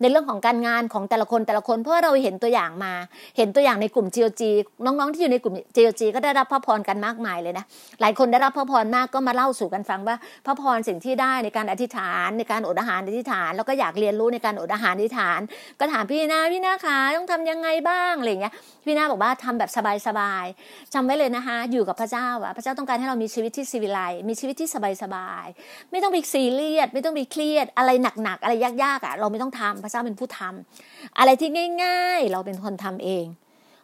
[0.00, 2.92] ในเรื่องของการงานของแต่ละคนแต่ละคน เพราะเราเห็นตัวอย่างมา
[3.36, 4.42] เห็นตัวอย่างในกลุ่ม GOG
[4.84, 7.64] น้องๆที่อยู่ในกลุ่ม GOG ก็ได้รับพระพรกันมากมายเลยนะ
[8.00, 15.40] หลายคนได้รับพระพรมากก็มาเล่าสู่กันฟังว่าพระพรสิ่งที่ได้ในการอธิษฐาน ในการอดอาหารอธิษฐาน แล้วก็อยากเรียนรู้ในการอดอาหารอธิษฐาน
[15.80, 18.52] ก็ถามพี่นาพี่นาคะต้องทำยังไงบ้างอะไรเงี้ย
[18.84, 19.70] พี่นาบอกว่าทำแบบ
[20.06, 24.68] สบายๆจำไว้เลยนะคะ อยู่กับพระเจ้าอะพระเจ้าต้องการให้เรามีชีวิตที่สิวิไลมีชีวิตที่
[25.02, 27.90] สบายๆไม่ต้องไปซีเรียสไม่ต้องไปเครียดอะไร
[28.24, 31.50] หนักๆอะไรยากๆอะเราไม่ต้องทำพระเจ้าเป็นผู้ทำอะไรที่
[31.84, 33.26] ง่าย ๆ เราเป็นคนทำเอง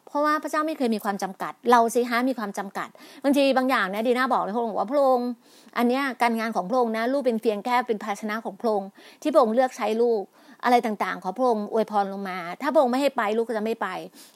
[0.07, 2.89] เพราะว่าพระเจ้าไม่เคยมีความจำกัด เราสิฮะมีความจำกัด
[3.25, 5.29] บางทีบางอย่างเนี่ยดีน่าบอกเลยพระองค์ว่าพระองค์
[5.77, 8.89] อันเนี้ยการงานของพระองค์นะลูกเป็นเพียงแค่เป็นภาชนะของพระองค์
[9.23, 10.23] ที่พระองค์เลือกใช้ลูก
[10.65, 13.89] อะไรต่างๆ ขอพระองค์อวยพรลงมา ถ้าพระองค์ไม่ให้ไปลูกก็จะไม่ไป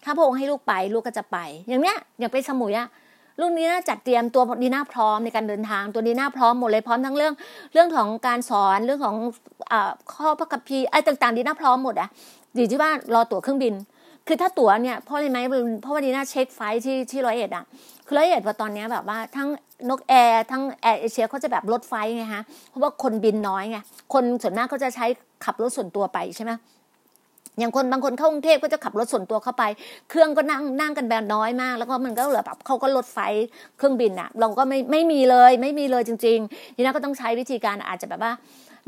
[0.05, 2.89] ถ้าพระองค์ให้ลูกไปลูกก็จะไป อย่างเนี้ยอย่างไปสมุยอะ
[3.41, 7.35] ลูกนี้น่าจัดเตรียมตัวดีน่าพร้อมในการเดินทางตัวดีน่าพร้อมหมดเลยพร้อมทั้งเรื่อง
[7.73, 9.17] เรื่องของการสอนเรื่องของ
[9.73, 9.75] อ
[10.15, 12.09] ข้อพระคัมภีร์ไอ้ต่างๆดีน่าพร้อมหมดอะ
[12.59, 13.75] ดีที่ว่ารอตั๋วเครื่องบิน
[14.27, 15.39] คือถ้าตั๋วเนี่ยเพราะอะไรไหม
[15.83, 17.65] เพราะว่าดีน่าเช็คไฟที่ที่ร้อยเอ็ดอะ
[18.07, 19.49] คือร้อยเอ็ดว่าตอนนี้แบบว่าทั้ง
[19.89, 23.79] นกแอร์ทั้งแอร์เอเชียเขาจะแบบลดไฟไงฮะเพราะว่าคนบินน้อยไง
[24.13, 25.07] คนส่วนมากเขาจะใช้
[25.45, 26.53] ขับรถส่วนตัวไปใช่ไหม
[27.59, 29.65] อย่างคนบางคนเข้ากรุงเทพก็จะขับรถส่วนตัวเข้าไป
[30.11, 33.19] เครื่องก็นั่งนั่งกันแบบน้อยมาก แล้วก็มันก็เหลือแบบเขาก็ลดไฟ
[33.79, 38.33] เครื่องบินอะเราก็ไม่ไม่มีเลย ไม่มีเลยจริงๆทีนั้นก็ต้องใช้วิธีการอาจจะแบบว่า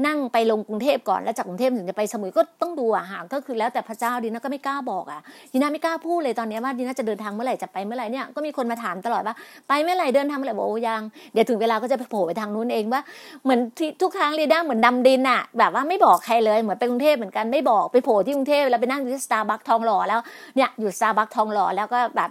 [0.06, 5.20] นั่งไปลงกรุงเทพก่อนแล้วจากกรุงเทพถึงจะไปสมุยก็ต้องดูอะค่ะก็คือแล้วแต่พระเจ้าดีนะก็ไม่กล้าบอกอะ
[5.52, 9.34] ดีนะไม่กล้าพูดเลยตอนนี้ว่าดีนะจะเดินทางเมื่อไหร่จะไปเมื่อไหร่เนี่ยก็มีคนมาถามตลอดว่า
[9.68, 13.00] ไปเมื่อไหร่เดินทางเมื่อไหร่บอกอยังเดี๋ยวถึงเวลาก็จะไปโผล่ไปทางนู้นเองว่า
[13.44, 13.60] เหมือน
[14.02, 20.20] ทุกครั้งดีน่าเหมือนดำดินอะแบบว่าไม่บอกใครเลยเหมือนไปกรุงเทพเหมือนกันไม่บอกไปโผล่ที่กรุงเทพแล้วไปนั่งที่สตาร์บัคทองหล่อแล้ว
[20.56, 22.30] เนี่ยอยู่สตาร์บัคทองหล่อแล้วก็แบบ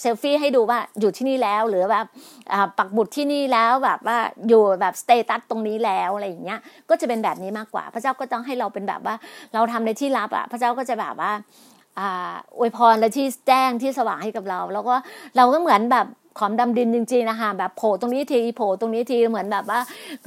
[0.00, 2.06] เซลฟี่ให้ดูว่าอยู่ที่นี่แล้วหรือแบบ
[2.78, 9.14] ปักหมุดที่นี่แล้วแบบว่าอยู่แบบ status ตรงนี้แล้วอะไรอย่างเงี้ยก็จะเป็นแบบนี้มากกว่า พระเจ้าก็ต้องให้เราเป็นแบบว่า
[9.54, 11.32] เราทำในที่ลับอะพระเจ้าก็จะแบบว่า
[12.58, 14.94] อวยพรและที่แจ้งที่สว่างให้กับเรา แล้วก็
[15.36, 16.06] เราก็เหมือนแบบ
[16.38, 19.80] ขอมดำดินจริงๆนะคะแบบโผล่ตรงนี้ทีโผล่ตรงนี้ทีเหมือนแบบว่า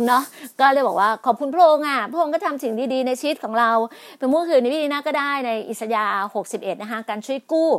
[0.05, 0.23] เนาะ
[0.59, 3.71] ก็เลยบอกว่าขอบคุณพระองค์อะพระองค์ก็ทำสิ่งดีๆในชีวิตของเรา
[4.17, 7.69] เป็นเมื่อคืนนี้พี่นาก็ได้ในอิสยาห์61 นะคะการช่วยกู้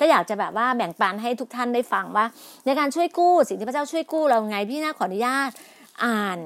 [0.00, 2.24] ก็อยากจะแบบว่าแบ่งปันให้ทุกท่านได้ฟังว่า
[2.66, 5.50] ในการช่วยกู้สิ่งที่พระเจ้าช่วยกู้เราไงพี่นาขออนุญาต
[6.04, 6.38] อ่าน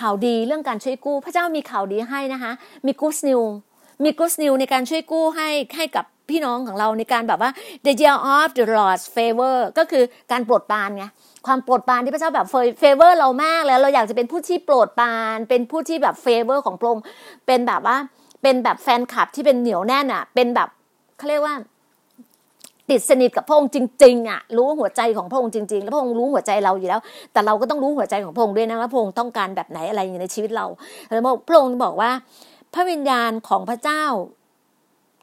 [0.00, 2.52] ข่าวดีเรื่องการช่วยกู้ พระเจ้ามีข่าวดีให้นะคะ
[2.86, 3.40] มีกูสนิว
[4.04, 7.50] มีกูสนิวในการช่วยกู้ให้ให้กับ พี่น้องของเราในการแบบว่า
[7.84, 11.04] the year of the Lord's favor ก็คือการโปรดปรานไง
[11.46, 12.46] ความโปรดปรานที่พระเจ้าแบบ
[12.78, 17.02] favor เรามากแล้วเราอยากจะเป็นผู้ที่โปรดปราน เป็นผู้ที่แบบ favor ของพระองค์
[17.46, 17.96] เป็นแบบว่า
[18.42, 20.68] เป็นแบบแฟนคลับที่เป็นเหนียวแน่นอะ เป็นแบบ
[21.18, 21.54] เขาเรียกว่า
[22.90, 27.00] ติดสนิทกับพระองค์จริงๆอะรู้หัวใจของพระองค์จริง ๆ แล้วพระองค์รู้หัวใจเราอยู่แล้ว
[27.32, 30.66] แต่เราก็ต้องรู้หัวใจของพระองค์ด้วยนะว่าพระองค์ต้องการแบบไหนอะไรอยู่ในชีวิตเรา
[31.06, 32.10] แล้วพระองค์บอกว่า
[32.74, 34.04] พระวิญญาณของพระเจ้า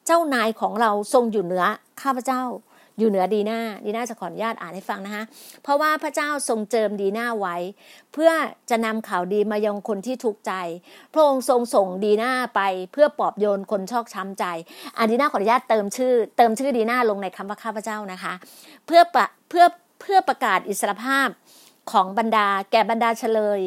[0.05, 1.65] เจ้านายของเราทรงอยู่เหนือ
[2.01, 2.43] ข้าพเจ้า
[2.99, 5.23] อยู่เหนือดีนาดีนาจะขออนุญาตอ่านให้ฟังนะคะ
[5.63, 7.55] เพราะว่าพระเจ้าทรงเจิมดีนาไว้
[8.13, 8.31] เพื่อ
[8.69, 10.53] จะนำข่าวดีมายังคนที่ทุกข์ใจ
[11.13, 14.45] พระองค์ทรงส่งดีนาไปเพื่อปลอบโยนคนชอกช้ำใจ
[14.97, 18.33] อ่านดีนาขออนุญาตเติมชื่อ เติมชื่อดีนาลงในคำว่าข้าพเจ้านะคะ
[18.85, 19.01] เพื่อ
[19.49, 19.65] เพื่อ
[20.01, 21.27] เพื่อประกาศอิสรภาพ
[21.91, 23.61] ของบรรดาแก่บรรดาเฉลย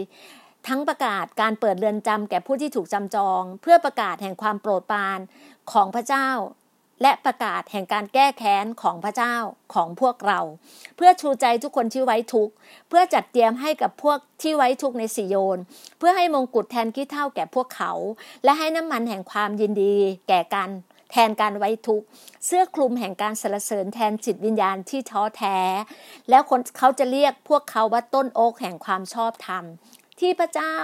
[0.66, 5.18] ทั้งประกาศการเปิดเรือนจำแก่ผู้ที่ถูกจำจอง เพื่อประกาศแห่งความโปรดปราน
[5.72, 6.28] ของพระเจ้า
[7.02, 9.36] และประกาศแห่งการแก้แค้นของพระเจ้า
[9.74, 10.40] ของพวกเรา
[10.96, 12.52] เพื่อชูใจทุกคนที่ไว้ทุกข์
[12.88, 15.60] เพื่อจัดเตรียมให้กับพวกที่ไว้ทุกข์ในสิโยน
[15.98, 17.92] เพื่อให้มงกุฎแทนขี้เท่าแก่พวกเขา
[18.44, 19.96] และให้น้ำมันแห่งความยินดี
[20.28, 20.70] แก่กัน
[21.10, 22.06] แทนการไว้ทุกข์
[22.46, 25.58] เสื้อคลุมแห่งการสรรเสริญแทนจิตวิญญาณที่ท้อแท้
[26.30, 29.64] แล้วคนเขาจะเรียกพวกเขาว่าต้นโอ๊กแห่งความชอบธรรม
[30.20, 30.76] ที่พระเจ้า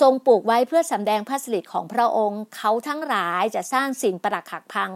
[0.00, 4.92] ทรงปลูกไว้เพื่อสำแดงพระสิริของพระองค์ เขาทั้งหลายจะสร้างสิ่งประหลักหักพัง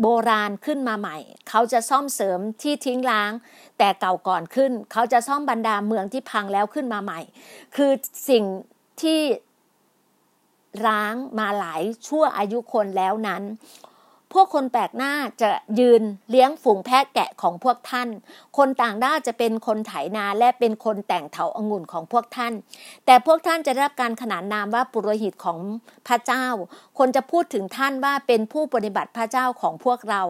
[0.00, 1.16] โบราณขึ้นมาใหม่
[1.48, 3.32] เขาจะซ่อมเสริมที่ทิ้งล้าง
[3.78, 7.20] แต่เก่าก่อนขึ้น เขาจะซ่อมบรรดาเมืองที่พังแล้วขึ้นมาใหม่
[7.76, 7.90] คือ
[8.28, 8.44] สิ่ง
[9.02, 9.20] ที่
[10.86, 13.42] ร้างมาหลายชั่วอายุคนแล้วนั้น
[14.34, 18.08] พวกคนแปลกหน้าจะยืนเลี้ยงฝูงแพะแกะของพวกท่าน
[18.58, 22.52] คนต่างด้าวจะเป็นคนไถนาและเป็นคนแต่งเถาองุ่นของพวกท่าน
[23.06, 25.58] แต่พวกท่านจะได้รับการขนานนามว่าปุโรหิตของ
[26.08, 26.46] พระเจ้า
[26.98, 30.22] คนจะพูดถึงท่านว่าเป็นผู้ปฏิบัติพระเจ้าของพวกเรา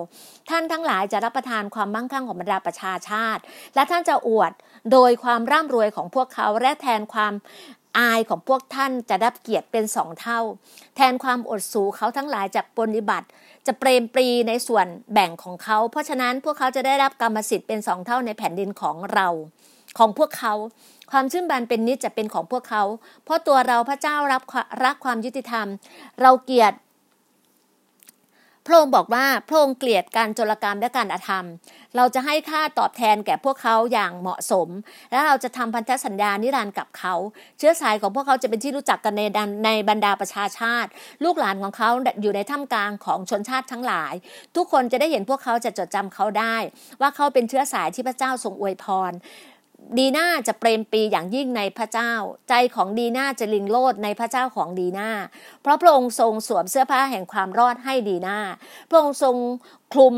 [0.51, 3.43] ท่านทั้งหลายจะรับประทานความมั่งคั่งของบรรดาประชาชาติ
[3.75, 4.53] และท่านจะอวด
[4.93, 7.33] โดยความร่ำรวยของพวกเขาและแทนความ
[7.99, 10.41] อายของพวกท่านจะรับเกียรติเป็นสองเท่า
[10.97, 13.27] แทนความอดสูเขาทั้งหลายจะปฏิบัติ
[13.67, 19.29] จะเปรมปรีในส่วนแบ่งของเขา เพราะฉะนั้นพวกเขาจะได้รับกรรมสิทธิ์เป็นสองเท่าในแผ่นดินของเรา
[19.99, 20.55] ของพวกเขา
[21.11, 22.83] ความชื่นบานเป็นนิจจะเป็นของพวกเขา
[23.25, 24.43] เพราะตัวเราพระเจ้ารับ
[24.85, 25.67] รักความยุติธรรม
[26.23, 26.77] เราเกียรติ
[28.67, 31.47] พระองค์บอกว่าพระองค์เกลียดการโจรกรรมและการอธรรม
[31.97, 34.69] เราจะให้ค่าตอบแทนแก่พวกเขาอย่างเหมาะสม
[35.11, 37.15] และเราจะทำพันธสัญญานิรันดร์กับเขา
[37.59, 39.23] เชื้อสายของพวกเขาจะเป็นที่รู้จักกันใน
[39.65, 40.91] ในบรรดาประชาชาติ
[41.25, 41.91] ลูกหลานของเขา
[42.23, 44.15] อยู่ในท่ามกลางของชนชาติทั้งหลาย
[44.57, 46.57] ทุกคนจะได้เห็นพวกเขาจะจดจำเขาได้
[47.01, 49.13] ว่าเขาเป็นเชื้อสายที่พระเจ้าทรงอวยพร
[49.99, 52.13] ดีน่าจะเปรมปีอย่างยิ่งในพระเจ้า
[52.49, 55.11] ใจของดีน่าจะลิงโลดในพระเจ้าของดีน่า
[55.63, 58.39] เพราะพระองค์ทรงสวมเสื้อผ้าแห่งความรอดให้ดีน่า
[58.89, 59.37] พระองค์ทรง
[59.93, 60.15] คลุม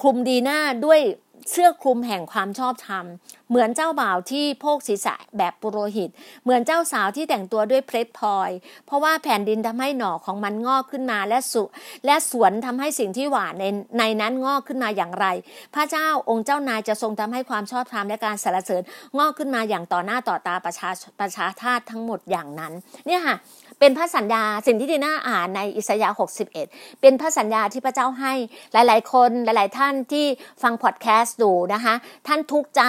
[0.00, 1.00] คลุมดีน่าด้วย
[1.50, 3.04] เสื้อคลุมแห่งความชอบธรรม
[3.48, 6.10] เหมือนเจ้าบ่าวที่โพกศีรษะแบบปุโรหิต
[6.44, 8.50] เหมือนเจ้าสาวที่แต่งตัวด้วยเพลทพลอย
[8.86, 11.62] เพราะว่าแผ่นดินทำให้หน่อของมันงอกขึ้นมาและสุ
[12.06, 13.64] และสวนทำให้สิ่งที่หวานใน
[13.98, 15.26] ในนั้นงอกขึ้นมาอย่างไร
[15.74, 18.82] พระเจ้าองค์เจ้านายจะทรงทำให้ความชอบธรรมและการสรรเสริญ
[19.18, 22.72] งอกขึ้นมาอย่างต่อหน้าต่อตาประชาประชาชาติทั้งหมดอย่างนั้น
[23.06, 23.36] เนี่ยค่ะ
[23.84, 26.16] เป็นพระสัญญาสิ่งที่ดีน่าอ่านในอิสยาห์
[26.58, 28.32] 61 เป็นพระสัญญาที่พระเจ้าให้
[28.72, 30.26] หลาย ๆ คนหลาย ๆ ท่านที่
[30.62, 31.94] ฟังพอดแคสต์ดูนะคะ
[32.26, 32.82] ท่านทุกข์ใจ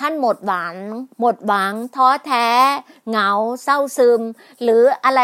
[0.00, 0.74] ท่านหมดหวัง
[1.20, 2.48] หมดหวัง ท้อแท้
[3.08, 3.30] เหงา
[3.62, 4.20] เศร้าซึม
[4.62, 5.20] หรืออะไร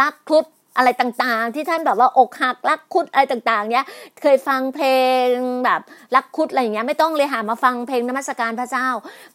[0.00, 3.84] รักครุฑ อะไรต่างๆ ที่ท่านแบบว่าอกหักรักคุดอะไรต่างๆเนี้ย
[4.20, 4.88] เคยฟังเพล
[5.26, 5.26] ง
[5.64, 5.80] แบบ
[6.14, 8.88] รักคุดอะไรอย่างเงี้ยไม่ต้องเลยหามาฟังเพลงนมัสการพระเจ้า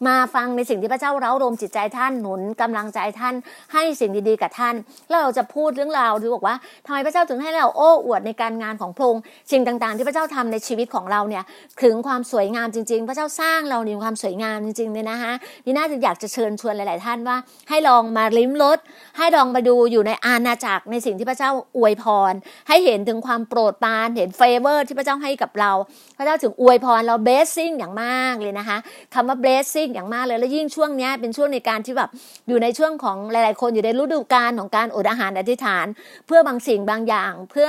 [0.08, 3.36] มาฟังในสิ่งที่พระเจ้าเร้ารมจิตใจท่านหนุนกำลังใจท่าน
[3.74, 4.76] ให้สิ่งดีๆกับท่าน
[5.10, 11.44] แล้วเราจะพูดเรื่องราวหรือบอกว่าทำไมพระเจ้าถึงให้เราโอ้อวดในการงานของพระองค์สิ่งต่างๆ ที่พระเจ้าทำในชีวิตของเราเนี่ย
[11.84, 15.34] ถึงความสวยงามจริง ๆ พระเจ้าสร้างเราในความสวยงามจริงๆเนี่ยนะคะ
[15.66, 17.38] ดีน่าจะอยากจะเชิญชวนหลาย ๆ ท่านว่า
[17.70, 18.80] ให้ลองมาลิ้มรส
[19.18, 22.34] ให้ลองมาดูอยู่ในอาณาจักรในสิ่งที่พระเจ้าอวยพร
[22.68, 25.72] ให้เห็นถึงความโปรดปรานเห็น favor ที่พระเจ้าให้กับเรา
[26.18, 28.78] พระเจ้าถึงอวยพรเรา blessing อย่างมากเลยนะคะ
[29.14, 32.10] คำว่าเบสซิ่งอย่างมากเลยแล้วยิ่งช่วงนี้เป็นช่วงในการที่แบบ
[32.48, 35.86] อยู่ในช่วงของหลาย ๆ คนอยู่ในฤดูกาลของการอดอาหารอธิษฐาน
[36.28, 37.68] เพื่อบางสิ่งบางอย่าง เพื่อ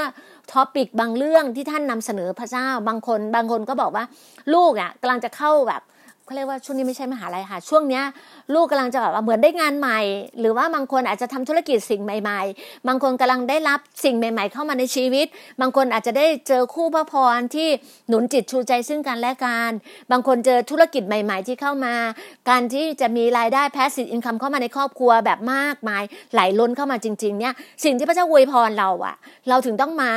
[0.53, 4.05] ท็อปิกบางเรื่องที่ท่านนำเสนอพระเจ้าบางคน บางคนก็บอกว่า
[4.55, 5.83] ลูกอะกำลังจะเข้าแบบ
[6.33, 8.05] เขาเรียกว่าช่วงนี้ไม่ใช่มหาลัยค่ะ ช่วงเนี้ย
[8.55, 10.01] ลูกกำลังจะแบบว่าเหมือนได้งานใหม่
[10.41, 15.27] หรือว่าบางคนอาจจะทำธุรกิจสิ่งใหม่ ๆ บางคนกำลังได้รับสิ่งใหม่ ๆ เข้ามาในชีวิต
[15.61, 17.69] บางคนอาจจะได้เจอคู่พระพรที่
[18.09, 19.71] หนุนจิตชูใจซึ่งกันและกัน
[20.11, 21.95] บางคนเจอธุรกิจใหม่ ๆ ที่เข้ามา
[22.49, 29.17] การที่จะมีรายได้ passive income เข้ามาในครอบครัวแบบมากมาย ไหลล้นเข้ามาจริง ๆ เนี่ยสิ่งที่พระเจ้าอวยพรเราอะ
[29.49, 30.13] เราถึงต้องมา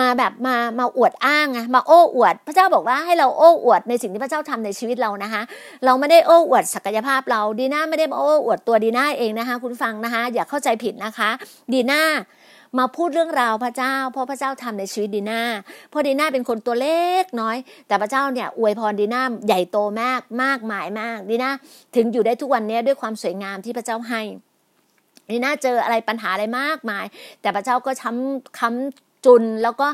[0.00, 5.42] มาแบบมามาอวดอ้างไงมาโอ้อวด พระเจ้าบอกว่าให้เราโอ้อวดในสิ่งที่พระเจ้าทำในชีวิตเรานะคะ
[5.84, 11.30] เราไม่ได้โอ้อวดศักยภาพเราดีน่าไม่ได้โอ้อวดตัวดีน่าเองนะคะ คุณฟังนะคะ อย่าเข้าใจผิดนะคะ
[11.72, 12.02] ดีน่า
[12.78, 15.42] มาพูดเรื่องราวพระเจ้า เพราะพระเจ้าทำในชีวิตดีน่า
[15.90, 21.50] เพราะดีน่าเป็นคนตัวเล็กน้อย แต่พระเจ้าเนี่ยอวยพรดีน่าใหญ่โตมากมากมายมากดีน่า
[21.96, 24.20] ถึงอยู่ได้ทุกวันนี้ด้วยความสวยงามที่พระเจ้าให้
[25.30, 27.04] ดีน่าเจออะไรปัญหาอะไรมากมาย
[27.40, 29.88] แต่พระเจ้าก็ช้ำค้ำ จุน แล้วก็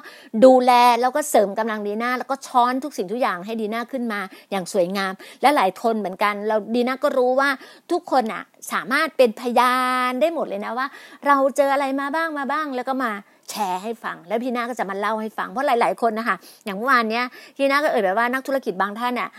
[0.44, 4.20] ดูแลแล้วก็เสริมกำลังดีน่าแล้วก็ช้อนทุกสิ่งทุกอย่างให้ดีน่าขึ้นมา
[4.50, 7.48] อย่างสวยงาม และหลายคนเหมือนกัน เราดีน่าก็รู้ว่า
[7.92, 8.42] ทุกคนอะ
[8.72, 9.76] สามารถเป็นพยา
[10.10, 10.86] นได้หมดเลยนะว่า
[11.26, 13.12] เราเจออะไรมาบ้างมาบ้างแล้วก็มา
[13.50, 17.24] แชร์ให้ฟัง แล้วพี่นาก็จะมาเล่าให้ฟังเพราะหลาย ๆ คนนะคะอย่างเมื่อวานเนี้ย
[17.56, 19.30] พี่นาก็เอ่ยแบบว่านักธุรกิจบางท่านเนี่ย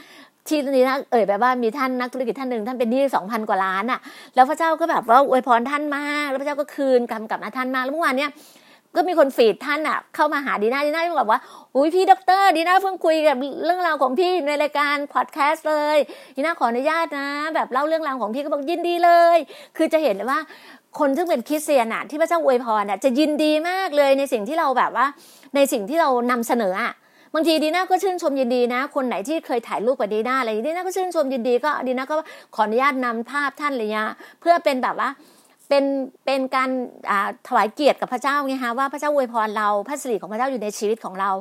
[0.48, 4.00] ที่นี้นะเอ่ยแบบว่ามีท่านนักธุรกิจท่านหนึ่งท่านเป็นหนี้สองพันกว่าล้านอะ
[4.36, 8.30] แล้วพระเจ้าก็แบบว่าอวยพรท่านมาก แล้วพระเจ้าก็คืนกรรมกลับมาท่านมากแล้วเมื่อวานเนี้ย
[8.96, 11.40] ก็มีคน feed ท่านอะเข้ามาหาดีน่าดีน่าบอกว่า
[11.76, 15.98] อุ้ยพี่ด็อกเตอร์ดีน่าเพิ่งคุยกับเรื่องราวของพี่ในรายการพอดแคสต์เลย
[16.36, 19.38] ดีน่าขออนุญาตนะ แบบเล่าเรื่องราวของพี่ก็บอกยินดีเลย
[19.78, 20.40] คือจะเห็นเลยว่า
[21.00, 25.06] คนซึ่งเป็นคริสเตียนอะที่พระเจ้าอวยพรอะจะยินดีมากเลยในสิ่งที่เราแบบว่า
[25.56, 26.94] ในสิ่งที่เรานำเสนออะ
[27.34, 32.16] บางทีดีน่าก็ชื่นชมยินดีนะ คนไหนที่เคยถ่ายรูปกับดีน่าอะไรดีน่าก็ชื่นชมยินดีก็ดีน่าก็
[32.56, 34.08] ขออนุญาตนำภาพท่านเงี้ย
[34.40, 35.10] เพื่อเป็นแบบว่า
[35.70, 35.86] เป็น
[36.26, 36.70] เป็นการ
[37.48, 41.32] ถวายเกียรติกับพระเจ้าไงฮะว่าพระเจ้าอวยพรเราพระสิริของพระเจ้าอยู่ในชีวิตของเรา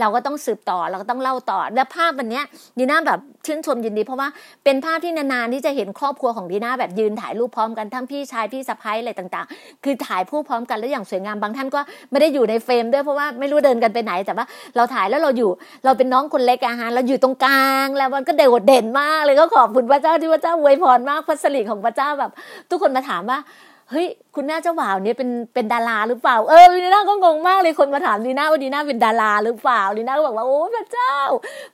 [0.00, 2.40] เราก็ต้องสืบต่อเราก็ต้องเล่าต่อและภาพวันนี้
[2.78, 4.28] ดีน่าแบบชื่นชมยินดี เพราะว่า
[4.64, 11.80] เป็นภาพที่นานๆที่จะเห็นครอบครัวของดีน่าแบบยืนถ่ายรูปพร้อมกันทั้งพี่ชายพี่สะพ้ายอะไรต่างๆ คือถ่ายผู้พร้อมกันแล้วอย่างสวยงามบางท่านก็
[12.10, 15.50] ไม่ได้อยู่ในเฟรมด้วยเพราะว่าไม่รู้เดินกันไปไหนแต่ว่าเราถ่ายแล้วเราอยู่
[15.84, 22.30] เราเป็นน้องคนเล็กอาหารเราอยู่ตรงกลางแล้วมันก็เด่นเด่นมากเลยก็ขอบคุณพระเจ้าที่พระเจ้าอวยพรมากพระสิริของพระเจ้าแบบ
[22.70, 23.38] ทุกคนมาถามว่า
[23.90, 31.14] เฮ้ยคุณแม่เจ้าบ่าวเนี่ยเป็นเป็นดาราหรือเปล่า เออดีน่าก็งงมากเลยคนมาถามดีน่าว่าดีน่าเป็นดาราหรือเปล่าดีน่าก็บอกว่าโอ้พระเจ้า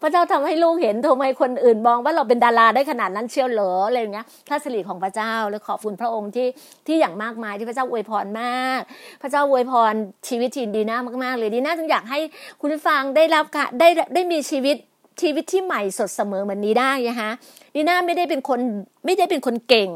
[0.03, 6.49] พระเจ้าทำให้ลูกเห็นทำไมคนอื่นมองว่าเราเป็นดาราได้ขนาดนั้นเชียวเหรออะไรเงี้ยถ้าสิริของพระเจ้าและขอบคุณพระองค์ที่
[6.87, 8.81] ที่อย่างมากมายที่พระเจ้าอวยพรมาก
[9.23, 9.95] พระเจ้าอวยพร
[10.29, 12.19] ชีวิตทีนดีน่ามากๆเลยดีน่าจึงอยากให้
[12.61, 13.45] คุณผู้ฟังได้รับ
[13.81, 14.77] ได้ได้มีชีวิต
[15.23, 17.31] ชีวิตที่ใหม่สดเสมอเหมือนนี้ได้นะคะ
[17.75, 18.61] ดีน่าไม่ได้เป็นคน
[19.05, 19.91] ไม่ได้เป็นคนเก่ง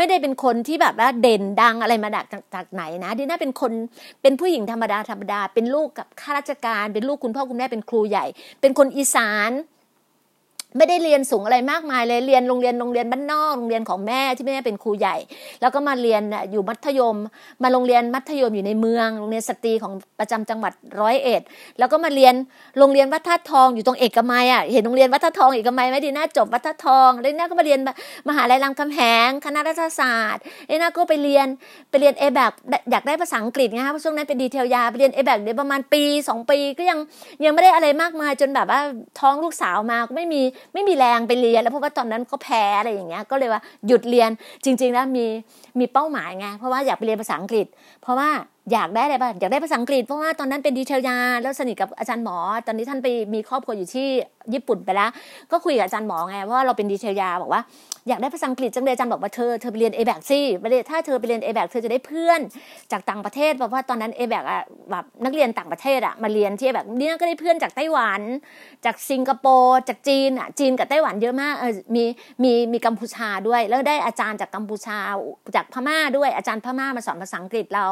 [0.00, 3.72] ไม่ได้เป็นคนที่แบบว่าเด่นดังอะไรมาจากจากไหนนะดีน่าเป็นคน
[4.22, 8.26] เป็นผู้หญิงธรรมดาธรรมดา เป็นลูกกับข้าราชการ เป็นลูกคุณพ่อคุณแม่เป็นครูใหญ่
[8.60, 9.50] เป็นคนอีสาน
[10.76, 15.16] ไม่ได้เรียนสูงอะไรมากมายเลยเรียนโรงเรียนโรงเรียนบ้านนอกโรงเรียนของแม่ที่แม่เป็นครูใหญ่
[15.60, 17.16] แล้วก็มาเรียนอยู่มัธยม
[17.62, 21.42] มาโรงเรียนมัธยมอยู่ในเมือง โรงเรียนสตรีของประจำจังหวัดร้อยเอ็ด
[21.78, 22.34] แล้วก็มาเรียน
[22.78, 27.80] โรงเรียนวัดท่าทองอยู่ตรงเอกมัยอะเห็นโรงเรียนวัดท่าทองเอกมัยไหมดีน่าจบวัดท่าทองแล้วน่าก็มาเรียน
[28.28, 31.46] มหาลัยรามคำแหงคณะรัฐศาสตร์เอน่าก็ไปเรียน
[31.90, 32.52] ไปเรียนเอแบบ
[32.90, 36.98] อยากได้ภาษาอังกฤษไงคะเพราะช่วงนั้นเป็นดีเทลยาไปเรียนเอแบบเดี๋ยวประมาณปี 2 ปีก็ยัง
[37.44, 38.80] ยังไม่ได้อะไรมากมายจนแบบว่า
[39.20, 40.42] ท้องลูกสาวมาก็ไม่มี
[40.72, 44.30] ไม่มีแรงไปเรียน แล้วเพราะว่าตอนนั้นก็แพ้อะไรอย่างเงี้ย ก็เลยว่าหยุดเรียน
[44.64, 45.26] จริง ๆ แล้วมี
[45.78, 47.66] มีเป้าหมายไงเพราะว่าอยากไปเรียนภาษาอังกฤษ
[48.02, 48.28] เพราะว่า
[48.72, 52.36] อยากได้อะไรบ้างอยากได้ภาษาอังกฤษเพราะว่าตอนนั้นเป็นดีเทลยา แล้วสนิทกับอาจารย์หมอ
[52.66, 54.06] ตอนนี้ท่านไปมีครอบครัวอยู่ที่
[54.54, 55.10] ญี่ปุ่นไปแล้ว
[55.50, 57.62] ก็คุยกับอาจารย์หมอไงเพราะว่าเราเป็นดีเทลยาบอกว่า
[58.08, 60.46] อยากได้ภาษาอังกฤษจังเลยอาจารย์บอกว่าเธอเธอไปเรียนเอแบกซี่
[60.90, 62.40] ถ้าเธอไปเรียนเอแบกเธอจะได้เพื่อน
[62.92, 68.20] จากต่างประเทศเพราะว่าตอนนั้นเอแบกอะแบบนักเรียนต่างประเทศอะมาเรียนที่แบบเนี่ยก็ได้เพื่อนจากไต้หวัน
[68.84, 72.04] จากสิงคโปร์จากจีนอะจีนกับไต้หวันเยอะมากเออมี
[72.42, 74.98] มีมีกัมพูชาด้วย แล้วได้อาจารย์จากกัมพูชา
[75.56, 77.86] จากพม่าด้วยอาจารย์พม่ามาสอนภาษาอังกฤษเรา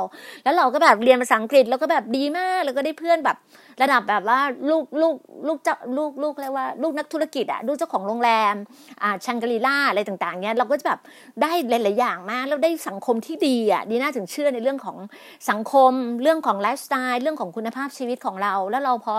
[0.45, 3.37] แล้วเราก็แบบเรียนภาษาอังกฤษแล้วก็แบบดีมาก แล้วก็ได้เพื่อนแบบ
[3.83, 5.15] ระดับแบบว่าลูกลูก
[5.47, 8.55] ลูกเจ้าลูกลูกเรียกว่าลูกนักธุรกิจอะลูกเจ้าของโรงแรม
[9.03, 11.01] อ่าชังกรีล่าอะไรต่างๆเนี้ยเราก็จะแบบ
[11.43, 14.97] ได้หลายๆอย่างมากแล้วได้สังคมที่ดีอะดีน่าถึงเชื่อในเรื่องของ
[15.51, 19.15] สังคมเรื่องของไลฟ์สไตล์เรื่องของคุณภาพชีวิตของเรา แล้วเราพอ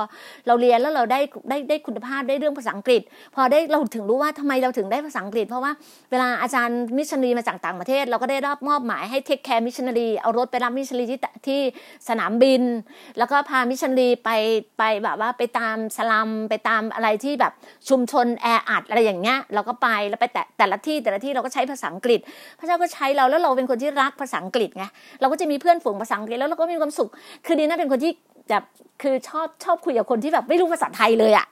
[0.48, 3.02] เราเรียนแล้วเราได้ได้ได้คุณภาพได้เรื่องภาษาอังกฤษ
[3.36, 5.72] พอได้เราถึงรู้ว่าทำไมเราถึงได้ภาษาอังกฤษ เพราะว่า
[6.12, 11.60] เวลาอาจารย์มิชชันนารีมาจากต่างประเทศ เราก็ได้รับมอบหมายให้ take care มิชชันนารีเอารถไปรับมิชชันนารีที่ที่
[12.10, 12.62] สนามบิน
[13.18, 14.30] แล้วก็พามิชชันนารีไป
[14.78, 17.54] ไปแบบว่าไปตามสลัมไปตามอะไรที่แบบ
[17.90, 22.20] ชุมชนแออัดอะไรอย่างเงี้ยเราก็ไปแล้วไปแต่แต่ละที่แต่ละที่เราก็ใช้ภาษาอังกฤษ
[22.60, 24.86] พระเจ้าก็ใช้เราแล้วเราเป็นคนที่รักภาษาอังกฤษไง
[25.22, 27.10] เราก็จะมีเพื่อนฝูงภาษาอังกฤษแล้วเราก็มีความสุข
[27.46, 28.12] คือดีน่าเป็นคนที่
[28.50, 28.64] แบบ
[29.02, 31.46] คือชอบชอบคุยกับคนที่แบบไม่รู้ภาษาไทยเลยอะ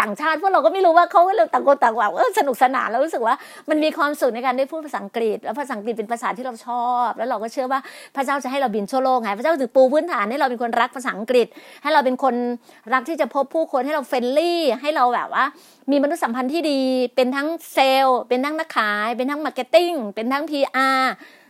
[0.00, 3.34] ต่างชาติพวกเราก็ไม่รู้ว่าเขาก็เลยต่างคนต่างแบบเออสนุกสนานแล้วรู้สึกว่า
[3.70, 7.80] มันมีความสุขในการได้พูดภาษาอังกฤษ แล้วภาษาอังกฤษเป็นภาษาที่เราชอบ แล้วเราก็เชื่อว่า
[8.16, 11.46] พระเจ้าจะให้เราบินทั่วโลกไงพระเจ้าถึงปูพื้นฐานให้เราเป็นคนรักภาษาอังกฤษ
[11.82, 12.34] ให้เราเป็นคน
[12.92, 15.44] รักที่จะพบผู้คนให้เรา friendly ให้เราแบบว่า
[15.90, 16.80] มีมนุษยสัมพันธ์ที่ดี
[17.14, 21.00] เป็นทั้งเซลล์เป็นทั้งนักขาย เป็นทั้ง marketing เป็นทั้ง PR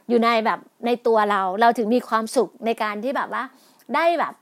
[0.08, 3.42] อยู่ในแบบในตัวเราเราถึงมีความสุขในการที่แบบว่า
[3.94, 4.34] ได้แบบ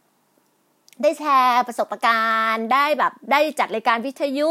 [1.02, 2.22] ได้แชร์ประสบกา
[2.52, 4.50] รณ์ ได้แบบได้จัดรายการวิทยุ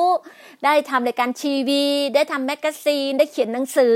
[0.65, 1.85] ได้ทำรายการทีวี
[2.15, 3.95] ได้ทำ magazine ได้เขียนหนังสือ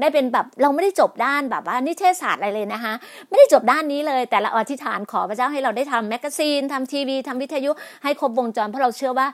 [0.00, 2.92] ได้เป็นแบบเราไม่ได้จบด้านแบบว่านิเทศศาสตร์อะไรเลยนะคะ
[3.28, 7.70] ไม่ได้จบด้านนี้เลย แต่เราอธิษฐานขอพระเจ้าให้เราได้ทำ magazine ทำทีวีทำวิทยุ
[8.02, 9.28] ให้ครบวงจรเพราะเราเชื่อว่า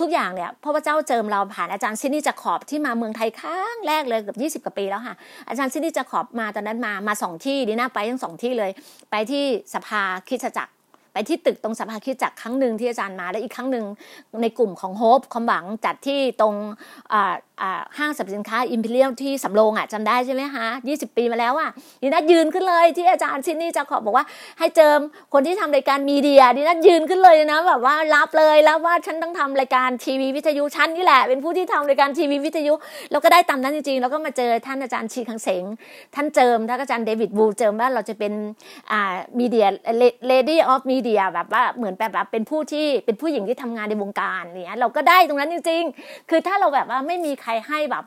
[0.00, 5.14] ทุกอย่างเนี่ยพระเจ้าเจิมเราผ่านอาจารย์ซินดี้ เจคอบส์ที่มาเมืองไทยครั้งแรกเลยเกือบยี่สิบกว่าปีแล้วค่ะ
[5.48, 8.70] อาจารย์ซินดี้ เจคอบส์มาตอนนั้นมามาสองที่ดีนะไปทั้งสองที่เลย
[9.10, 9.44] ไปที่
[9.74, 10.75] สภาคิสตจักร
[11.16, 13.84] ไปที่ตึกตรงสภาคริสตจักรครั้งหนึ่งที่อาจารย์มา แล้วอีกครั้งหนึ่ง
[14.42, 16.54] ในกลุ่มของ Hope ความหวังจัดที่ตรง
[17.98, 21.70] ห้างสรรพสินค้าอิมพีเรียลที่สำโรงอะจำได้ใช่ไหมคะ20 ปีมาแล้วอะ
[22.02, 24.26] ดีน่ายืนขึ้นเลยที่อาจารย์ซินนี่จะขอบอกว่า
[24.58, 24.98] ให้เจิม
[25.32, 32.74] คนที่ทำรายการ media ดีน่ายืนขึ้นเลยนะแบบว่ารับเลยแล้วว่าฉันต้องทำรายการทีวีวิทยุฉันนี่แหละ เป็นผู้ที่ทำรายการทีวีวิทยุ
[33.10, 35.64] เราก็ได้ตามนั้นจริงๆแล้วก็มาเจอท่านอาจารย์ชีคังเสง
[36.14, 38.32] ท่านเจิมท่านอาจารย์เดวิดบูเจิมว่าเราจะเป็น
[38.90, 48.04] อ่า media lady of media แบบว่าเหมือนแบบเป็นผู้ที่เป็นผู้หญิงที่ทำงานในวงการเนี่ยเราก็ได้ตรงนั้นจริง ๆ คือถ้าเราแบบว่าไม่มีใครให้แบบ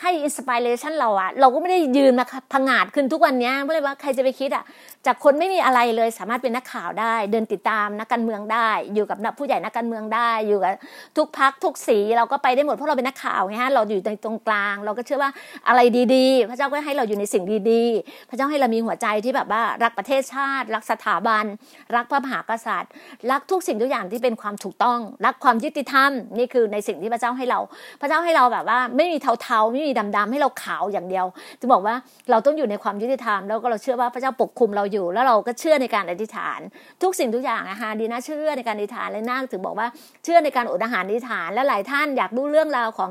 [0.00, 4.64] ให้อินสปิเรชันเราอะเราก็ไม่ได้ยืนมาพังาดขึ้นทุกวันนี้ไม่เลยว่าใครจะไปคิดอะ
[5.06, 10.72] จากคนไม่มีอะไรเลยสามารถเป็นนักข่าวได้ เดินติดตามนักการเมืองได้ อยู่กับผู้ใหญ่นักการเมืองได้ อยู่กับ
[11.16, 15.30] ทุกพักทุกสีเราก็ไปได้หมดเพราะเราเป็นนักข่าวไงฮะเราอยู่ในตรงกลาง เราก็เชื่อว่า
[15.68, 15.80] อะไร
[16.14, 21.44] ดีๆ พระเจ้าก็ให้เราอยู่ในสิ่งดีๆ พระเจ้าให้เรามีหัวใจที่แบบว่ารักประเทศชาติ รักสถาบัน
[21.96, 22.90] รักพระมหากษัตริย์
[23.30, 27.58] รักทุกสิ่งทุกอย่างที่เป็นความถูกต้อง รักความยุติธรรมนี่คือในสิ่งที่พระเจ้าให้เรา
[28.00, 31.26] พระเจ้าให้เราแบบว่าไม่มีเทาๆไม่มีดำๆให้เราขาวอย่างเดียว
[31.60, 31.94] จะบอกว่า
[32.30, 36.60] เราต้องอยู่ในความยุติธรรมแล้วก็เราเชื่อว่าพระเจ้าปกคุมเราอยแล้วเราก็เชื่อในการอธิษฐาน
[37.02, 39.88] ทุกสิ่งทุกอย่างนะคะดีนะเชื่อในการอธิษฐานเลยนาถึงบอกว่า
[40.24, 43.10] เชื่อในการอดอาหารอธิษฐาน และหลายท่านอยากรู้เรื่องราวของ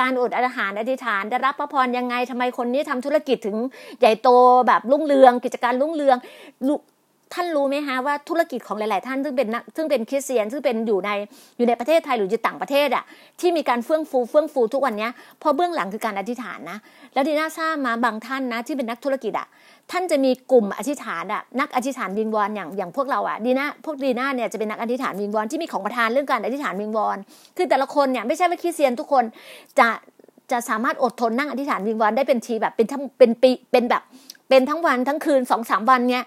[0.00, 3.56] การอดอาหารอธิษฐานได้รับพระพรยังไงทำไมคนนี้ทำธุรกิจถึง
[4.00, 4.28] ใหญ่โต
[4.66, 6.16] แบบรุ่งเรือง กิจการรุ่งเรือง
[7.34, 11.10] ท่านรู้ไหมฮะว่าธุรกิจของหลาย ๆ ท่านซึ่งเป็นซึ่งเป็นคริสเตียนซึ่งเป็นอยู่ใน
[11.56, 13.04] อยู่ในประเทศไทยหรืออยู่ต่างประเทศอะ
[13.40, 15.08] ที่มีการเฟื่องฟูเฟื่องฟูทุกวันนี้
[15.38, 16.78] เพราะเบื้องหลังคือการอธิษฐานนะ
[17.14, 19.46] แล้วดีน่าทราบมาบางท่านนะที่เป็นนักธุรกิจอะ
[19.90, 27.16] ท่านจะมีกลุ่มอธิษฐานอะนักอธิษฐานวิงวอนอย่างอย่างพวกเราอะดีน่าพวกดีน่าเนี่ยจะเป็นนักอธิษฐานวิงวอนที่มีของประทานเรื่องการอธิษฐานวิงวอน
[27.56, 29.24] คือแต่ละคนเนี่ยไม่ใช่ว่าคริสเตียนทุกคน
[29.78, 29.88] จะ
[30.52, 34.02] จะสามารถอดทนนั่งอธิษฐานวิงวอนได้เป็นทีแบบเป็นทั้งเป็นปีเป็นแบบ
[34.48, 36.24] เป็นทั้งวันทั้งคืนสองสามวันเนี่ย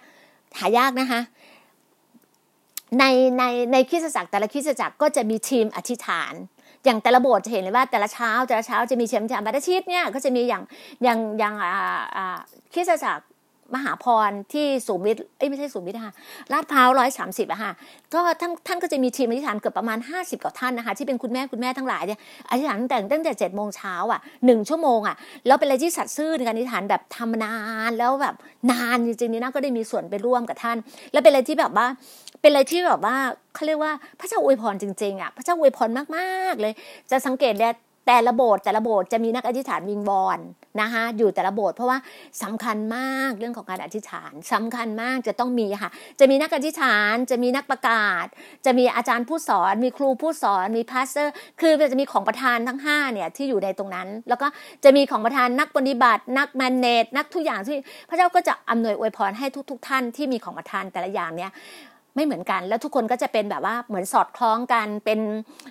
[0.59, 1.21] หายากนะคะ
[2.99, 3.03] ใน
[3.37, 6.33] ในในคริสตจักรแต่ละคริสตจักรก็จะมีทีมอธิษฐาน
[6.85, 10.63] อย่างแต่ละโบสถ์จะเห็นเลยว่าแต่ละเช้าแต่ละเช้าจะมีเชมจามบัตชิตเนี่ยก็จะมีอย่าง
[11.03, 12.37] อย่างอย่างอ่าอ่า
[12.73, 13.23] คริสตจักร
[13.75, 16.13] มหาพรที่สูงวิทย์เอ้ยไม่ใช่สูงวิทย์ค่ะ
[16.51, 17.71] ลาดพร้าวร้อยสามสิบอะค่ะ
[18.13, 25.15] ก็ท่านท่านก็จะมีทีมอธิษฐานเกือบประมาณห้าสิบกว่าท่านนะคะที่เป็นคุณแม่คุณแม่ทั้งหลายเนี่ยอธิษฐานตั้งแต่ตั้งแต่เจ็ดโมงเช้าอะหนึ่งชั่วโมงอะ
[25.47, 27.55] แล้วเป็นอะไรที่สัตย์ซื่อในการอธิษฐานแบบทำนา
[27.89, 28.35] นแล้วแบบ
[28.71, 30.77] นานจริงๆนี่นะก็ได้มีส่วนไปร่วมกับท่าน
[31.11, 31.85] แล้วเป็นอะไรที่แบบว่า
[32.41, 33.15] เป็นอะไรที่แบบว่า
[33.53, 36.73] เขาเรียกว่าพระเจ้าอวยพรจริงๆอะพระเจ้าอวยพรมากๆเลย
[37.11, 37.73] จะสังเกตเนี่ย
[38.07, 40.39] แต่ละโบสถ์แต่ละโบสถ์จะมีนักอธิษฐานวิงวอน
[40.81, 41.97] นะคะอยู่แต่ละโบสถ์เพราะว่า
[42.43, 48.25] สำคัญมากเรื่องของการอธิษฐานสำคัญมากจะต้องมีค่ะ จะมีนักอธิษฐานจะมีนักประกาศ
[48.65, 54.47] จะมีอาจารย์ผู้สอน มีครูผู้สอนมี pastor คือจะมีของประธานทั้ง5เนี่ยที่อยู่ในตรงนั้น แล้วก็
[54.83, 57.77] จะมีของประธานนักปฏิบัติ นักแมนเนจนักทุกอย่างที่
[58.09, 61.51] พระเจ้าก็จะอำนวยอวยพรให้ทุก ๆ ท่านที่มีของประธานแต่ละอย่างเนี่ย
[62.17, 65.19] ไม่เหมือนกัน แล้วทุกคนก็จะเป็นแบบว่าเหมือนสอดคล้องกันเป็น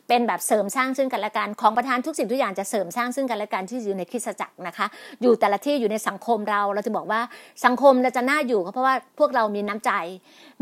[0.08, 4.86] เป็นแบบเสริมสร้างซึ่งกันและกันของประธานทุกสิ่งทุกอย่างจะเสริมสร้างซึ่งกันและกันที่อยู่ในคริสตจักรนะคะ
[5.22, 7.20] อยู่แต่ละที่อยู่ในสังคมเราเราจะบอกว่า
[7.64, 9.92] สังคมเราจะน่าอยู่เพราะว่าพวกเรามีน้ำใจ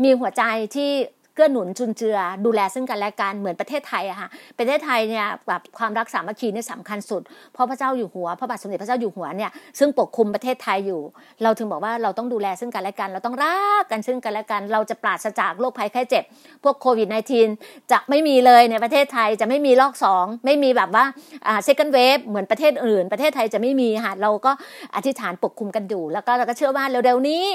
[0.03, 0.43] มีหัวใจ
[0.75, 0.91] ที่
[1.35, 7.21] เกื้อหนุนจุนเจือ ดูแลซึ่งกันและกันเหมือนประเทศไทยอะค่ะประเทศไทยเนี่ยแบบความรักสามัคคีเนี่ยสำคัญสุด
[7.53, 11.01] เพราะพระเจ้าอยู่หัวพระบาทสมเด็จพระเจ้าอยู่หัวเนี่ยซึ่งปกคุมประเทศไทยอยู่
[11.43, 16.23] เราถึงบอกว่าเราต้องดูแลซึ่งกันและกัน เราต้องรักกันซึ่งกันและกัน เราจะปราศจากโรคภัยไข้เจ็บ
[16.63, 17.07] พวกโควิด
[17.49, 21.05] -19 จะไม่มีเลยในประเทศไทยจะไม่มีรอบสองไม่มีแบบว่า
[21.47, 24.51] อ่า second wave เหมือนประเทศอื่น ประเทศไทยจะไม่มีค่ะเราก็
[24.95, 27.45] อธิษฐานปกคุมกันอยู่ แล้วก็เราก็เชื่อว่าเร็วๆนี้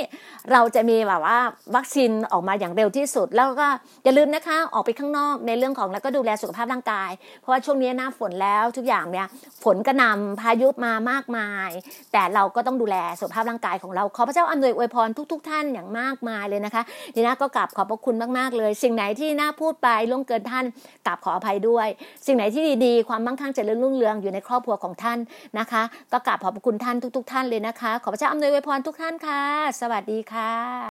[0.53, 1.39] เราจะมีแบบว่า
[1.77, 3.69] วัคซีนออกมาอย่างเร็วที่สุดแล้วก็
[4.05, 7.11] อย่าลืมนะคะ ออกไปข้างนอกในเรื่องของแล้วก็ดูแลสุขภาพร่างกาย
[7.41, 9.27] เพราะว่าช่วงนี้หน้าฝนแล้วทุกอย่างเนี่ย
[9.65, 11.71] ฝนกระนำพายุมามากมาย
[12.13, 16.83] แต่เราก็ต้องดูแลสุขภาพร่างกายของเราขอพระเจ้าอำนวยอวยพรทุกๆท่านอย่างมากมายเลยนะคะ
[17.15, 20.65] ดีน่าก็กราบขอบพระคุณมากๆเลย สิ่งไหนที่น่าพูดไปล่วงเกินท่าน
[21.07, 21.89] กราบขออภัยด้วย
[22.27, 25.19] สิ่งไหนที่ดีๆ ความมั่งคั่งเจริญรุ่งเรืองอยู่ในครอบครัวของท่าน
[25.59, 29.43] นะคะ ก็กราบขอบพระคุณท่านทุก ๆ ท่านเลยนะคะ ขอพระเจ้าอำนวยอวยพรทุกท่านค่ะ
[29.81, 30.71] สวัสดีค่ะ